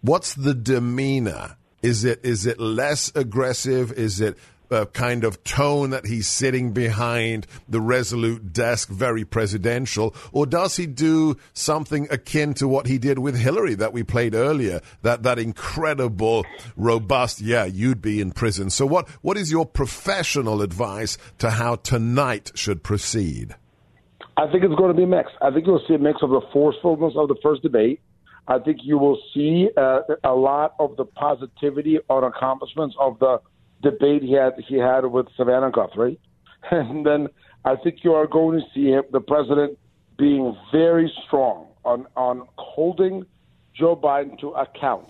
what's 0.00 0.34
the 0.34 0.54
demeanor? 0.54 1.56
Is 1.80 2.04
it 2.04 2.20
is 2.24 2.46
it 2.46 2.60
less 2.60 3.10
aggressive? 3.14 3.92
Is 3.92 4.20
it 4.20 4.36
uh, 4.72 4.86
kind 4.86 5.24
of 5.24 5.42
tone 5.44 5.90
that 5.90 6.06
he's 6.06 6.26
sitting 6.26 6.72
behind 6.72 7.46
the 7.68 7.80
resolute 7.80 8.52
desk, 8.52 8.88
very 8.88 9.24
presidential, 9.24 10.14
or 10.32 10.46
does 10.46 10.76
he 10.76 10.86
do 10.86 11.36
something 11.52 12.06
akin 12.10 12.54
to 12.54 12.68
what 12.68 12.86
he 12.86 12.98
did 12.98 13.18
with 13.18 13.36
Hillary 13.38 13.74
that 13.74 13.92
we 13.92 14.02
played 14.02 14.34
earlier? 14.34 14.80
That 15.02 15.22
that 15.22 15.38
incredible, 15.38 16.44
robust, 16.76 17.40
yeah, 17.40 17.64
you'd 17.64 18.02
be 18.02 18.20
in 18.20 18.32
prison. 18.32 18.70
So 18.70 18.86
what 18.86 19.08
what 19.22 19.36
is 19.36 19.50
your 19.50 19.66
professional 19.66 20.62
advice 20.62 21.18
to 21.38 21.50
how 21.50 21.76
tonight 21.76 22.52
should 22.54 22.82
proceed? 22.82 23.56
I 24.36 24.50
think 24.50 24.64
it's 24.64 24.74
going 24.74 24.90
to 24.90 24.96
be 24.96 25.04
a 25.04 25.06
mix. 25.06 25.30
I 25.42 25.50
think 25.50 25.66
you'll 25.66 25.84
see 25.86 25.94
a 25.94 25.98
mix 25.98 26.22
of 26.22 26.30
the 26.30 26.40
forcefulness 26.52 27.14
of 27.16 27.28
the 27.28 27.36
first 27.42 27.62
debate. 27.62 28.00
I 28.48 28.58
think 28.58 28.78
you 28.82 28.98
will 28.98 29.18
see 29.34 29.68
uh, 29.76 30.00
a 30.24 30.32
lot 30.32 30.74
of 30.78 30.96
the 30.96 31.04
positivity 31.04 31.98
on 32.08 32.24
accomplishments 32.24 32.96
of 32.98 33.18
the 33.18 33.40
debate 33.82 34.22
he 34.22 34.32
had 34.32 34.54
he 34.66 34.76
had 34.76 35.04
with 35.06 35.26
Savannah 35.36 35.70
Guthrie, 35.70 36.18
and 36.70 37.04
then 37.04 37.28
I 37.64 37.76
think 37.76 37.98
you 38.02 38.14
are 38.14 38.26
going 38.26 38.60
to 38.60 38.66
see 38.74 38.90
him, 38.90 39.04
the 39.12 39.20
president 39.20 39.78
being 40.18 40.56
very 40.72 41.12
strong 41.26 41.66
on 41.84 42.06
on 42.16 42.46
holding 42.56 43.24
Joe 43.74 43.96
Biden 43.96 44.38
to 44.40 44.50
account 44.50 45.08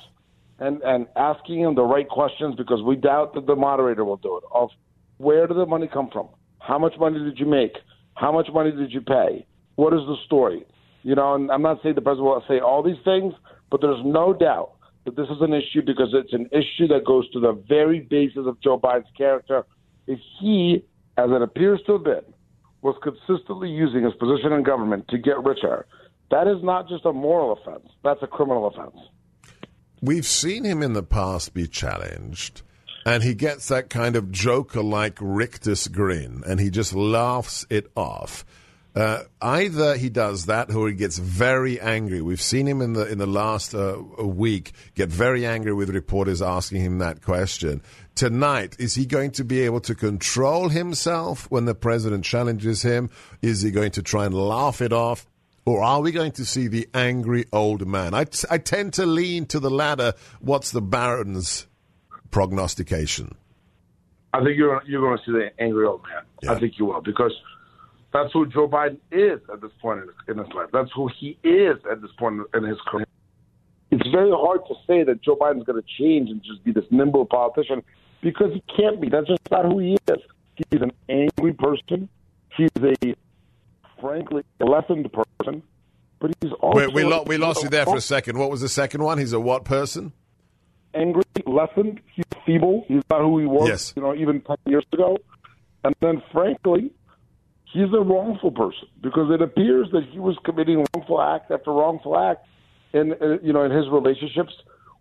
and 0.58 0.80
and 0.82 1.06
asking 1.16 1.60
him 1.60 1.74
the 1.74 1.82
right 1.82 2.08
questions 2.08 2.54
because 2.56 2.82
we 2.82 2.96
doubt 2.96 3.34
that 3.34 3.46
the 3.46 3.56
moderator 3.56 4.04
will 4.04 4.16
do 4.16 4.36
it. 4.36 4.44
Of 4.52 4.70
where 5.18 5.46
did 5.46 5.56
the 5.56 5.66
money 5.66 5.88
come 5.92 6.08
from? 6.12 6.28
How 6.58 6.78
much 6.78 6.94
money 6.98 7.18
did 7.18 7.38
you 7.38 7.46
make? 7.46 7.72
How 8.14 8.32
much 8.32 8.48
money 8.52 8.70
did 8.70 8.92
you 8.92 9.00
pay? 9.00 9.46
What 9.76 9.92
is 9.92 10.00
the 10.00 10.16
story? 10.26 10.64
You 11.02 11.14
know, 11.14 11.34
and 11.34 11.50
I'm 11.50 11.62
not 11.62 11.82
saying 11.82 11.96
the 11.96 12.00
president 12.00 12.26
will 12.26 12.44
say 12.46 12.60
all 12.60 12.82
these 12.82 13.02
things, 13.04 13.34
but 13.70 13.80
there's 13.80 14.00
no 14.04 14.32
doubt 14.32 14.72
that 15.04 15.16
this 15.16 15.28
is 15.28 15.40
an 15.40 15.52
issue 15.52 15.82
because 15.84 16.08
it's 16.12 16.32
an 16.32 16.46
issue 16.52 16.86
that 16.88 17.04
goes 17.04 17.28
to 17.30 17.40
the 17.40 17.52
very 17.68 18.00
basis 18.00 18.46
of 18.46 18.60
Joe 18.60 18.78
Biden's 18.78 19.10
character. 19.16 19.64
If 20.06 20.18
he, 20.40 20.84
as 21.16 21.30
it 21.30 21.42
appears 21.42 21.80
to 21.86 21.94
have 21.94 22.04
been, 22.04 22.24
was 22.82 22.96
consistently 23.02 23.70
using 23.70 24.04
his 24.04 24.14
position 24.14 24.52
in 24.52 24.62
government 24.62 25.08
to 25.08 25.18
get 25.18 25.42
richer, 25.42 25.86
that 26.30 26.46
is 26.46 26.62
not 26.62 26.88
just 26.88 27.04
a 27.04 27.12
moral 27.12 27.52
offense, 27.52 27.88
that's 28.02 28.22
a 28.22 28.26
criminal 28.26 28.66
offense. 28.66 28.96
We've 30.00 30.26
seen 30.26 30.64
him 30.64 30.82
in 30.82 30.94
the 30.94 31.02
past 31.02 31.54
be 31.54 31.68
challenged, 31.68 32.62
and 33.06 33.22
he 33.22 33.34
gets 33.34 33.68
that 33.68 33.88
kind 33.88 34.16
of 34.16 34.32
Joker 34.32 34.82
like 34.82 35.18
rictus 35.20 35.86
grin, 35.88 36.42
and 36.46 36.58
he 36.58 36.70
just 36.70 36.92
laughs 36.92 37.66
it 37.70 37.86
off. 37.94 38.44
Uh, 38.94 39.22
either 39.40 39.96
he 39.96 40.10
does 40.10 40.46
that, 40.46 40.70
or 40.70 40.88
he 40.88 40.94
gets 40.94 41.18
very 41.18 41.80
angry. 41.80 42.20
We've 42.20 42.42
seen 42.42 42.68
him 42.68 42.82
in 42.82 42.92
the 42.92 43.10
in 43.10 43.16
the 43.16 43.26
last 43.26 43.74
uh, 43.74 43.96
week 44.18 44.72
get 44.94 45.08
very 45.08 45.46
angry 45.46 45.72
with 45.72 45.88
reporters 45.88 46.42
asking 46.42 46.82
him 46.82 46.98
that 46.98 47.22
question. 47.22 47.82
Tonight, 48.14 48.76
is 48.78 48.94
he 48.94 49.06
going 49.06 49.30
to 49.32 49.44
be 49.44 49.60
able 49.60 49.80
to 49.80 49.94
control 49.94 50.68
himself 50.68 51.50
when 51.50 51.64
the 51.64 51.74
president 51.74 52.24
challenges 52.24 52.82
him? 52.82 53.08
Is 53.40 53.62
he 53.62 53.70
going 53.70 53.92
to 53.92 54.02
try 54.02 54.26
and 54.26 54.34
laugh 54.34 54.82
it 54.82 54.92
off? 54.92 55.26
Or 55.64 55.82
are 55.82 56.00
we 56.00 56.12
going 56.12 56.32
to 56.32 56.44
see 56.44 56.66
the 56.66 56.88
angry 56.92 57.46
old 57.52 57.86
man? 57.86 58.14
I, 58.14 58.24
t- 58.24 58.48
I 58.50 58.58
tend 58.58 58.94
to 58.94 59.06
lean 59.06 59.46
to 59.46 59.60
the 59.60 59.70
latter. 59.70 60.12
What's 60.40 60.72
the 60.72 60.82
Baron's 60.82 61.66
prognostication? 62.30 63.36
I 64.34 64.42
think 64.42 64.56
you're 64.58 64.82
you're 64.86 65.00
going 65.00 65.18
to 65.18 65.24
see 65.24 65.32
the 65.32 65.62
angry 65.62 65.86
old 65.86 66.02
man. 66.02 66.24
Yeah. 66.42 66.52
I 66.52 66.58
think 66.58 66.78
you 66.78 66.86
will 66.86 67.00
because 67.00 67.32
that's 68.12 68.32
who 68.32 68.46
Joe 68.46 68.68
Biden 68.68 68.98
is 69.10 69.40
at 69.52 69.60
this 69.60 69.70
point 69.80 70.00
in 70.28 70.38
his 70.38 70.48
life. 70.54 70.68
That's 70.72 70.90
who 70.94 71.08
he 71.18 71.38
is 71.42 71.76
at 71.90 72.02
this 72.02 72.10
point 72.18 72.40
in 72.54 72.64
his 72.64 72.78
career. 72.86 73.06
It's 73.90 74.08
very 74.08 74.30
hard 74.30 74.60
to 74.68 74.74
say 74.86 75.02
that 75.04 75.22
Joe 75.22 75.36
Biden's 75.36 75.64
going 75.64 75.80
to 75.80 75.88
change 75.98 76.30
and 76.30 76.42
just 76.42 76.64
be 76.64 76.72
this 76.72 76.84
nimble 76.90 77.26
politician 77.26 77.82
because 78.22 78.52
he 78.52 78.62
can't 78.74 79.00
be. 79.00 79.08
That's 79.08 79.26
just 79.26 79.40
not 79.50 79.64
who 79.66 79.78
he 79.78 79.98
is. 80.08 80.18
He's 80.70 80.80
an 80.80 80.92
angry 81.08 81.52
person. 81.52 82.08
He's 82.56 82.70
a 82.82 83.14
frankly 84.00 84.42
a 84.60 84.64
lessened 84.64 85.10
person, 85.12 85.62
but 86.20 86.32
he's 86.40 86.52
also. 86.60 86.78
Wait, 86.78 86.92
we, 86.92 87.04
lo- 87.04 87.24
we 87.26 87.36
lost 87.36 87.62
you 87.62 87.68
there 87.68 87.84
for 87.84 87.96
a 87.96 88.00
second. 88.00 88.38
What 88.38 88.50
was 88.50 88.60
the 88.60 88.68
second 88.68 89.02
one? 89.02 89.18
He's 89.18 89.32
a 89.32 89.40
what 89.40 89.64
person? 89.64 90.12
Angry, 90.94 91.22
lessened. 91.46 92.00
He's 92.14 92.24
feeble. 92.44 92.84
He's 92.88 93.02
not 93.08 93.20
who 93.20 93.38
he 93.38 93.46
was. 93.46 93.68
Yes. 93.68 93.92
You 93.96 94.02
know, 94.02 94.14
even 94.14 94.42
ten 94.42 94.56
years 94.66 94.84
ago. 94.92 95.18
And 95.84 95.94
then, 96.00 96.22
frankly, 96.32 96.92
he's 97.72 97.92
a 97.94 98.00
wrongful 98.00 98.50
person 98.50 98.88
because 99.02 99.30
it 99.32 99.42
appears 99.42 99.88
that 99.92 100.04
he 100.10 100.18
was 100.18 100.36
committing 100.44 100.84
wrongful 100.94 101.20
act 101.20 101.50
after 101.50 101.72
wrongful 101.72 102.18
act 102.18 102.46
in 102.92 103.12
uh, 103.20 103.38
you 103.42 103.52
know 103.52 103.64
in 103.64 103.70
his 103.70 103.86
relationships 103.90 104.52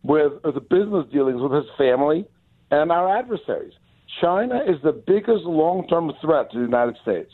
with 0.03 0.33
uh, 0.43 0.51
the 0.51 0.61
business 0.61 1.05
dealings 1.11 1.41
with 1.41 1.51
his 1.51 1.65
family 1.77 2.25
and 2.71 2.91
our 2.91 3.17
adversaries. 3.17 3.73
China 4.19 4.61
is 4.67 4.75
the 4.83 4.91
biggest 4.91 5.43
long-term 5.43 6.11
threat 6.21 6.51
to 6.51 6.57
the 6.57 6.65
United 6.65 6.97
States, 7.01 7.31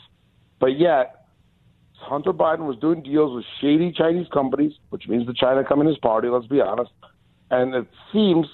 but 0.60 0.78
yet 0.78 1.26
Hunter 1.94 2.32
Biden 2.32 2.66
was 2.66 2.76
doing 2.80 3.02
deals 3.02 3.34
with 3.34 3.44
shady 3.60 3.92
Chinese 3.92 4.28
companies, 4.32 4.72
which 4.90 5.08
means 5.08 5.26
the 5.26 5.34
Chinese 5.34 5.64
Communist 5.68 6.00
Party. 6.00 6.28
Let's 6.28 6.46
be 6.46 6.60
honest, 6.60 6.90
and 7.50 7.74
it 7.74 7.86
seems, 8.12 8.46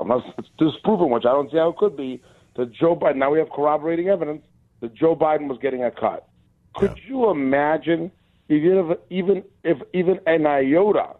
unless 0.00 0.22
it's 0.38 0.48
disproven, 0.58 1.10
which 1.10 1.24
I 1.24 1.32
don't 1.32 1.50
see 1.50 1.56
how 1.56 1.70
it 1.70 1.76
could 1.76 1.96
be, 1.96 2.20
that 2.56 2.72
Joe 2.72 2.96
Biden. 2.96 3.16
Now 3.16 3.30
we 3.30 3.38
have 3.38 3.50
corroborating 3.50 4.08
evidence 4.08 4.42
that 4.82 4.94
Joe 4.94 5.16
Biden 5.16 5.48
was 5.48 5.58
getting 5.62 5.82
a 5.82 5.90
cut. 5.90 6.28
Could 6.74 6.98
yeah. 6.98 7.04
you 7.08 7.30
imagine 7.30 8.12
even 8.50 8.90
if 8.90 8.98
even 9.08 9.44
if 9.64 9.78
even 9.94 10.20
an 10.26 10.44
iota 10.46 11.14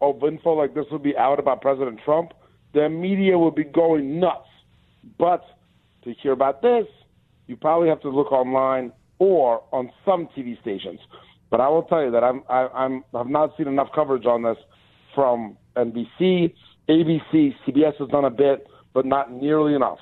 of 0.00 0.22
info 0.22 0.54
like 0.54 0.74
this 0.74 0.86
would 0.90 1.02
be 1.02 1.16
out 1.16 1.38
about 1.38 1.60
President 1.60 2.00
Trump, 2.04 2.32
the 2.72 2.88
media 2.88 3.38
would 3.38 3.54
be 3.54 3.64
going 3.64 4.18
nuts. 4.18 4.48
But 5.18 5.44
to 6.04 6.14
hear 6.22 6.32
about 6.32 6.62
this, 6.62 6.86
you 7.46 7.56
probably 7.56 7.88
have 7.88 8.00
to 8.02 8.10
look 8.10 8.32
online 8.32 8.92
or 9.18 9.62
on 9.72 9.90
some 10.04 10.28
TV 10.36 10.58
stations. 10.60 11.00
But 11.50 11.60
I 11.60 11.68
will 11.68 11.82
tell 11.82 12.02
you 12.04 12.10
that 12.12 12.22
I'm 12.22 12.42
I, 12.48 12.68
I'm 12.68 13.04
I've 13.14 13.26
not 13.26 13.56
seen 13.58 13.66
enough 13.66 13.88
coverage 13.94 14.26
on 14.26 14.42
this 14.42 14.58
from 15.14 15.56
NBC, 15.76 16.54
ABC, 16.88 17.54
CBS 17.66 17.96
has 17.98 18.08
done 18.08 18.24
a 18.24 18.30
bit, 18.30 18.66
but 18.94 19.04
not 19.04 19.32
nearly 19.32 19.74
enough 19.74 19.98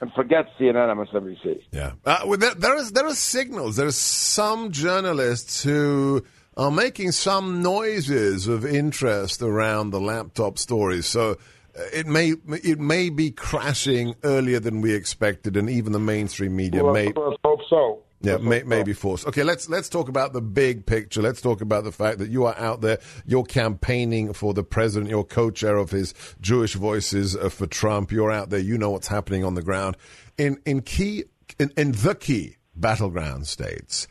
and 0.00 0.12
forget 0.12 0.48
CNN, 0.58 0.94
MSNBC. 0.94 1.62
Yeah, 1.72 1.92
uh, 2.04 2.20
well, 2.26 2.38
there, 2.38 2.54
there 2.54 2.76
is 2.76 2.92
there 2.92 3.06
are 3.06 3.14
signals. 3.14 3.76
There 3.76 3.86
are 3.86 3.92
some 3.92 4.72
journalists 4.72 5.62
who 5.62 6.24
are 6.56 6.70
making 6.70 7.12
some 7.12 7.62
noises 7.62 8.48
of 8.48 8.64
interest 8.64 9.42
around 9.42 9.90
the 9.90 10.00
laptop 10.00 10.58
stories. 10.58 11.06
So 11.06 11.32
uh, 11.78 11.82
it 11.92 12.06
may 12.06 12.34
it 12.48 12.80
may 12.80 13.10
be 13.10 13.30
crashing 13.30 14.14
earlier 14.24 14.60
than 14.60 14.80
we 14.80 14.94
expected, 14.94 15.56
and 15.56 15.68
even 15.68 15.92
the 15.92 16.00
mainstream 16.00 16.56
media 16.56 16.84
well, 16.84 16.94
may. 16.94 17.06
Let's 17.06 17.36
hope 17.44 17.60
so. 17.68 18.02
Yeah, 18.20 18.38
may, 18.38 18.62
maybe 18.62 18.92
forced. 18.92 19.26
Okay, 19.26 19.42
let's 19.42 19.68
let's 19.68 19.88
talk 19.88 20.08
about 20.08 20.32
the 20.32 20.40
big 20.40 20.86
picture. 20.86 21.20
Let's 21.20 21.40
talk 21.40 21.60
about 21.60 21.84
the 21.84 21.92
fact 21.92 22.18
that 22.18 22.30
you 22.30 22.46
are 22.46 22.56
out 22.56 22.80
there. 22.80 22.98
You're 23.26 23.44
campaigning 23.44 24.32
for 24.32 24.54
the 24.54 24.64
president. 24.64 25.10
You're 25.10 25.24
co-chair 25.24 25.76
of 25.76 25.90
his 25.90 26.14
Jewish 26.40 26.74
Voices 26.74 27.36
uh, 27.36 27.50
for 27.50 27.66
Trump. 27.66 28.10
You're 28.10 28.32
out 28.32 28.50
there. 28.50 28.58
You 28.58 28.78
know 28.78 28.90
what's 28.90 29.08
happening 29.08 29.44
on 29.44 29.54
the 29.54 29.62
ground 29.62 29.96
in 30.38 30.58
in 30.64 30.80
key 30.80 31.24
in, 31.58 31.72
in 31.76 31.92
the 31.92 32.14
key 32.14 32.56
battleground 32.74 33.46
states. 33.46 34.08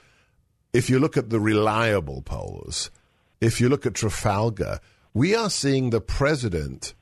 If 0.72 0.90
you 0.90 1.00
look 1.00 1.18
at 1.18 1.30
the 1.30 1.40
reliable 1.40 2.22
polls, 2.22 2.92
if 3.42 3.60
you 3.60 3.70
look 3.70 3.86
at 3.86 3.96
Trafalgar, 3.96 4.80
we 5.14 5.34
are 5.36 5.50
seeing 5.50 5.90
the 5.90 6.02
president 6.02 6.94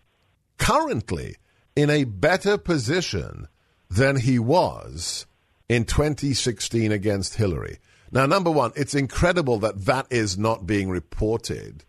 currently 0.57 1.35
in 1.75 1.89
a 1.89 2.03
better 2.03 2.57
position 2.57 3.47
than 3.89 4.17
he 4.17 4.39
was 4.39 5.25
in 5.73 5.85
2016 5.85 6.91
against 6.91 7.33
Hillary. 7.33 7.79
Now, 8.11 8.27
number 8.27 8.51
one, 8.51 8.73
it's 8.75 8.93
incredible 8.93 9.57
that 9.59 9.85
that 9.85 10.05
is 10.11 10.37
not 10.37 10.67
being 10.67 10.87
reported. 10.87 11.83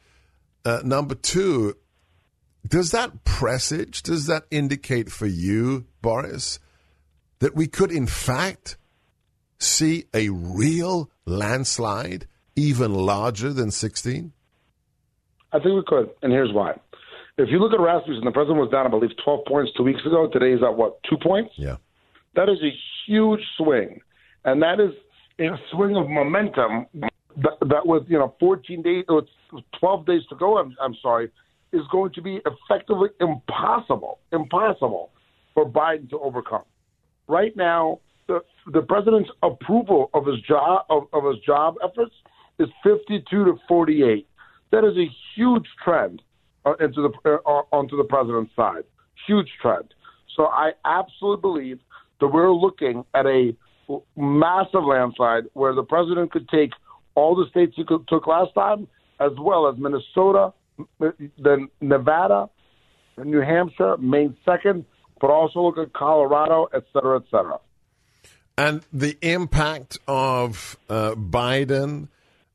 Uh, 0.64 0.80
number 0.82 1.14
two, 1.14 1.76
does 2.66 2.92
that 2.92 3.24
presage, 3.24 4.02
does 4.02 4.24
that 4.26 4.44
indicate 4.50 5.12
for 5.12 5.26
you, 5.26 5.84
Boris, 6.00 6.58
that 7.40 7.54
we 7.54 7.66
could 7.66 7.92
in 7.92 8.06
fact 8.06 8.78
see 9.58 10.06
a 10.14 10.30
real 10.30 11.10
landslide 11.26 12.26
even 12.56 12.94
larger 12.94 13.52
than 13.52 13.70
16? 13.70 14.32
I 15.52 15.58
think 15.58 15.74
we 15.74 15.84
could, 15.86 16.08
and 16.22 16.32
here's 16.32 16.54
why. 16.54 16.72
If 17.36 17.50
you 17.50 17.58
look 17.58 17.74
at 17.74 17.80
Rasmussen, 17.80 18.24
the 18.24 18.30
president 18.30 18.60
was 18.60 18.70
down, 18.70 18.86
I 18.86 18.88
believe, 18.88 19.10
12 19.22 19.40
points 19.46 19.72
two 19.76 19.82
weeks 19.82 20.00
ago. 20.06 20.30
Today 20.32 20.52
he's 20.52 20.62
at 20.62 20.74
what, 20.74 21.02
two 21.02 21.18
points? 21.22 21.52
Yeah. 21.56 21.76
That 22.36 22.48
is 22.48 22.58
a 22.62 22.70
huge 23.06 23.40
swing, 23.56 24.00
and 24.44 24.62
that 24.62 24.80
is 24.80 24.92
a 25.40 25.56
swing 25.72 25.96
of 25.96 26.08
momentum. 26.08 26.86
That, 27.36 27.58
that 27.60 27.84
was, 27.84 28.04
you 28.08 28.18
know, 28.18 28.34
14 28.38 28.82
days 28.82 29.04
or 29.08 29.22
12 29.80 30.06
days 30.06 30.22
to 30.28 30.36
go. 30.36 30.58
I'm, 30.58 30.74
I'm 30.80 30.94
sorry, 31.02 31.30
is 31.72 31.82
going 31.90 32.12
to 32.12 32.22
be 32.22 32.40
effectively 32.46 33.08
impossible, 33.20 34.20
impossible 34.32 35.10
for 35.52 35.68
Biden 35.68 36.08
to 36.10 36.18
overcome. 36.20 36.62
Right 37.26 37.56
now, 37.56 38.00
the, 38.28 38.40
the 38.72 38.82
president's 38.82 39.30
approval 39.42 40.10
of 40.14 40.26
his 40.26 40.40
job 40.40 40.86
of, 40.90 41.04
of 41.12 41.24
his 41.24 41.42
job 41.44 41.74
efforts 41.82 42.14
is 42.58 42.68
52 42.82 43.24
to 43.44 43.54
48. 43.68 44.26
That 44.70 44.84
is 44.84 44.96
a 44.96 45.06
huge 45.34 45.66
trend 45.82 46.22
uh, 46.64 46.74
into 46.80 47.02
the 47.02 47.40
uh, 47.46 47.62
onto 47.72 47.96
the 47.96 48.04
president's 48.04 48.54
side. 48.56 48.84
Huge 49.26 49.48
trend. 49.60 49.94
So 50.36 50.46
I 50.46 50.72
absolutely 50.84 51.40
believe 51.40 51.78
that 52.24 52.32
we're 52.32 52.52
looking 52.52 53.04
at 53.14 53.26
a 53.26 53.54
massive 54.16 54.82
landslide 54.82 55.44
where 55.52 55.74
the 55.74 55.82
president 55.82 56.32
could 56.32 56.48
take 56.48 56.70
all 57.14 57.36
the 57.36 57.46
states 57.50 57.74
he 57.76 57.84
took 57.84 58.26
last 58.26 58.54
time, 58.54 58.88
as 59.20 59.32
well 59.38 59.68
as 59.68 59.76
Minnesota, 59.78 60.54
then 60.98 61.68
Nevada, 61.82 62.48
New 63.22 63.42
Hampshire, 63.42 63.98
Maine 63.98 64.36
second, 64.42 64.86
but 65.20 65.28
also 65.28 65.60
look 65.60 65.76
at 65.76 65.92
Colorado, 65.92 66.68
et 66.72 66.84
cetera, 66.94 67.18
et 67.18 67.24
cetera. 67.30 67.58
And 68.56 68.82
the 68.90 69.18
impact 69.20 69.98
of 70.08 70.78
uh, 70.88 71.14
Biden 71.14 72.08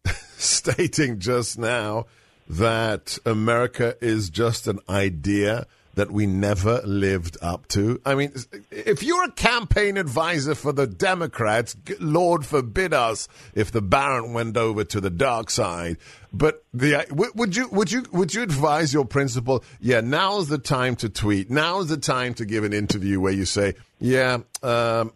stating 0.37 1.19
just 1.19 1.59
now 1.59 2.07
that 2.49 3.19
America 3.23 3.95
is 4.01 4.31
just 4.31 4.67
an 4.67 4.79
idea 4.89 5.67
that 5.99 6.11
we 6.11 6.25
never 6.25 6.81
lived 6.85 7.35
up 7.41 7.67
to. 7.67 7.99
I 8.05 8.15
mean, 8.15 8.31
if 8.71 9.03
you're 9.03 9.25
a 9.25 9.31
campaign 9.33 9.97
advisor 9.97 10.55
for 10.55 10.71
the 10.71 10.87
Democrats, 10.87 11.75
Lord 11.99 12.45
forbid 12.45 12.93
us 12.93 13.27
if 13.53 13.69
the 13.69 13.81
Baron 13.81 14.31
went 14.31 14.55
over 14.55 14.85
to 14.85 15.01
the 15.01 15.09
dark 15.09 15.49
side. 15.49 15.97
But 16.31 16.63
the 16.73 17.05
would 17.35 17.53
you 17.57 17.67
would 17.67 17.91
you 17.91 18.05
would 18.13 18.33
you 18.33 18.43
advise 18.43 18.93
your 18.93 19.03
principal? 19.03 19.61
Yeah, 19.81 19.99
now's 19.99 20.47
the 20.47 20.57
time 20.57 20.95
to 20.97 21.09
tweet. 21.09 21.51
Now's 21.51 21.89
the 21.89 21.97
time 21.97 22.33
to 22.35 22.45
give 22.45 22.63
an 22.63 22.71
interview 22.71 23.19
where 23.19 23.33
you 23.33 23.43
say, 23.43 23.73
"Yeah, 23.99 24.37
um, 24.63 25.11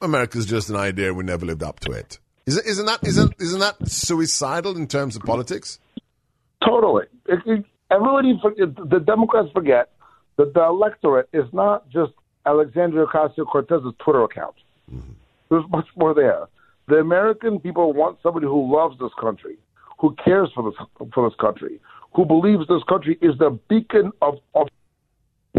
America's 0.00 0.46
just 0.46 0.70
an 0.70 0.76
idea. 0.76 1.12
We 1.12 1.24
never 1.24 1.44
lived 1.44 1.64
up 1.64 1.80
to 1.80 1.90
it." 1.90 2.20
Isn't, 2.46 2.66
isn't 2.66 2.86
that 2.86 3.00
isn't 3.02 3.34
isn't 3.40 3.58
that 3.58 3.88
suicidal 3.88 4.76
in 4.76 4.86
terms 4.86 5.16
of 5.16 5.22
politics? 5.22 5.80
Totally. 6.64 7.06
everybody, 7.90 8.38
the 8.44 9.02
Democrats 9.04 9.48
forget 9.52 9.88
that 10.40 10.54
the 10.54 10.64
electorate 10.64 11.28
is 11.34 11.44
not 11.52 11.88
just 11.90 12.12
Alexandria 12.46 13.04
Ocasio 13.04 13.46
Cortez's 13.46 13.92
Twitter 14.02 14.24
account. 14.24 14.54
Mm-hmm. 14.90 15.12
There's 15.50 15.64
much 15.70 15.86
more 15.96 16.14
there. 16.14 16.46
The 16.88 16.96
American 16.96 17.60
people 17.60 17.92
want 17.92 18.18
somebody 18.22 18.46
who 18.46 18.74
loves 18.74 18.98
this 18.98 19.10
country, 19.20 19.58
who 19.98 20.16
cares 20.24 20.48
for 20.54 20.70
this 20.70 21.08
for 21.12 21.28
this 21.28 21.36
country, 21.38 21.78
who 22.14 22.24
believes 22.24 22.66
this 22.68 22.82
country 22.88 23.18
is 23.20 23.36
the 23.38 23.50
beacon 23.68 24.12
of, 24.22 24.38
of 24.54 24.68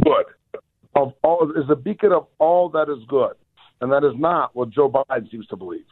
good, 0.03 0.25
of 0.95 1.13
all 1.23 1.51
is 1.55 1.67
the 1.67 1.75
beacon 1.75 2.11
of 2.11 2.25
all 2.39 2.69
that 2.69 2.89
is 2.89 3.03
good, 3.07 3.33
and 3.81 3.91
that 3.91 4.03
is 4.03 4.13
not 4.17 4.55
what 4.55 4.71
Joe 4.71 4.89
Biden 4.89 5.29
seems 5.29 5.45
to 5.47 5.55
believe. 5.55 5.85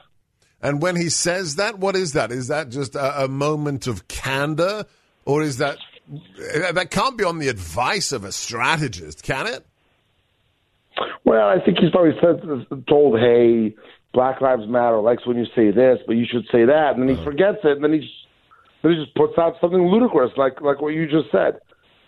And 0.62 0.82
when 0.82 0.96
he 0.96 1.10
says 1.10 1.56
that, 1.56 1.78
what 1.78 1.96
is 1.96 2.14
that? 2.14 2.32
Is 2.32 2.48
that 2.48 2.70
just 2.70 2.96
a, 2.96 3.26
a 3.26 3.28
moment 3.28 3.86
of 3.86 4.08
candor, 4.08 4.86
or 5.26 5.44
is 5.44 5.58
that 5.58 5.78
that 6.74 6.90
can't 6.92 7.18
be 7.18 7.24
on 7.24 7.40
the 7.40 7.48
advice 7.48 8.12
of 8.12 8.24
a 8.24 8.32
strategist, 8.32 9.24
can 9.24 9.48
it? 9.48 9.66
Well, 11.24 11.48
I 11.48 11.64
think 11.64 11.78
he's 11.80 11.92
probably 11.92 12.18
said, 12.20 12.42
told, 12.88 13.20
"Hey, 13.20 13.76
Black 14.14 14.42
Lives 14.42 14.68
Matter 14.68 15.00
likes 15.00 15.26
when 15.26 15.38
you 15.38 15.46
say 15.56 15.72
this, 15.72 16.00
but 16.08 16.14
you 16.14 16.26
should 16.30 16.46
say 16.52 16.66
that," 16.66 16.94
and 16.94 17.02
then 17.02 17.10
he 17.10 17.16
uh-huh. 17.16 17.24
forgets 17.24 17.60
it, 17.64 17.74
and 17.74 17.84
then 17.84 17.94
he 17.94 18.00
just, 18.00 18.14
then 18.82 18.94
he 18.94 19.04
just 19.04 19.16
puts 19.16 19.38
out 19.38 19.56
something 19.62 19.88
ludicrous, 19.88 20.32
like 20.38 20.62
like 20.62 20.82
what 20.82 20.90
you 20.90 21.06
just 21.06 21.32
said. 21.32 21.60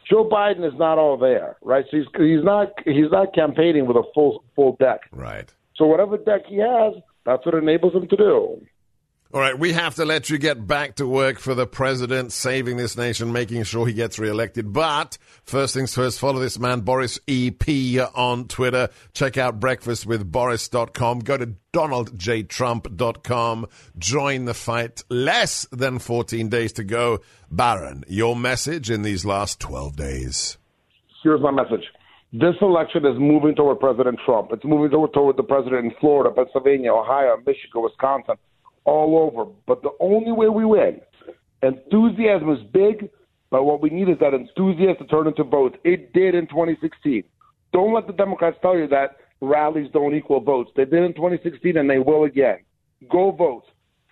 Joe 0.09 0.27
Biden 0.27 0.65
is 0.65 0.77
not 0.77 0.97
all 0.97 1.17
there, 1.17 1.57
right? 1.61 1.85
So 1.89 1.97
he's 1.97 2.07
he's 2.17 2.43
not 2.43 2.73
he's 2.85 3.11
not 3.11 3.33
campaigning 3.33 3.85
with 3.85 3.97
a 3.97 4.03
full 4.13 4.43
full 4.55 4.75
deck, 4.77 5.01
right? 5.11 5.53
So 5.75 5.85
whatever 5.85 6.17
deck 6.17 6.41
he 6.47 6.57
has, 6.57 6.95
that's 7.25 7.45
what 7.45 7.55
enables 7.55 7.93
him 7.93 8.07
to 8.07 8.17
do. 8.17 8.61
All 9.33 9.39
right, 9.39 9.57
we 9.57 9.71
have 9.71 9.95
to 9.95 10.03
let 10.03 10.29
you 10.29 10.37
get 10.37 10.67
back 10.67 10.95
to 10.95 11.07
work 11.07 11.39
for 11.39 11.55
the 11.55 11.65
president, 11.65 12.33
saving 12.33 12.75
this 12.75 12.97
nation, 12.97 13.31
making 13.31 13.63
sure 13.63 13.87
he 13.87 13.93
gets 13.93 14.19
reelected. 14.19 14.73
But 14.73 15.17
first 15.45 15.73
things 15.73 15.95
first, 15.95 16.19
follow 16.19 16.41
this 16.41 16.59
man, 16.59 16.81
Boris 16.81 17.17
EP, 17.29 17.65
on 18.13 18.49
Twitter. 18.49 18.89
Check 19.13 19.37
out 19.37 19.61
breakfastwithboris.com. 19.61 21.19
Go 21.19 21.37
to 21.37 21.53
donaldjtrump.com. 21.71 23.67
Join 23.97 24.43
the 24.43 24.53
fight. 24.53 25.01
Less 25.09 25.65
than 25.71 25.99
14 25.99 26.49
days 26.49 26.73
to 26.73 26.83
go. 26.83 27.21
Baron, 27.49 28.03
your 28.09 28.35
message 28.35 28.91
in 28.91 29.01
these 29.01 29.23
last 29.23 29.61
12 29.61 29.95
days. 29.95 30.57
Here's 31.23 31.39
my 31.39 31.51
message. 31.51 31.85
This 32.33 32.55
election 32.61 33.05
is 33.05 33.17
moving 33.17 33.55
toward 33.55 33.79
President 33.79 34.19
Trump. 34.25 34.49
It's 34.51 34.65
moving 34.65 34.91
toward, 34.91 35.13
toward 35.13 35.37
the 35.37 35.43
president 35.43 35.85
in 35.85 35.91
Florida, 36.01 36.35
Pennsylvania, 36.35 36.91
Ohio, 36.91 37.37
Michigan, 37.45 37.81
Wisconsin 37.81 38.35
all 38.91 39.17
over. 39.17 39.49
But 39.65 39.81
the 39.81 39.91
only 39.99 40.33
way 40.33 40.49
we 40.49 40.65
win, 40.65 40.99
enthusiasm 41.63 42.51
is 42.51 42.59
big, 42.73 43.09
but 43.49 43.63
what 43.63 43.81
we 43.81 43.89
need 43.89 44.09
is 44.09 44.17
that 44.19 44.33
enthusiasm 44.33 44.97
to 44.99 45.05
turn 45.07 45.27
into 45.27 45.43
votes. 45.43 45.77
It 45.83 46.11
did 46.13 46.35
in 46.35 46.47
2016. 46.47 47.23
Don't 47.71 47.93
let 47.93 48.07
the 48.07 48.13
Democrats 48.13 48.57
tell 48.61 48.77
you 48.77 48.87
that 48.89 49.15
rallies 49.39 49.89
don't 49.93 50.13
equal 50.13 50.41
votes. 50.41 50.71
They 50.75 50.83
did 50.83 51.03
in 51.03 51.13
2016 51.13 51.77
and 51.77 51.89
they 51.89 51.99
will 51.99 52.25
again. 52.25 52.59
Go 53.09 53.31
vote. 53.31 53.63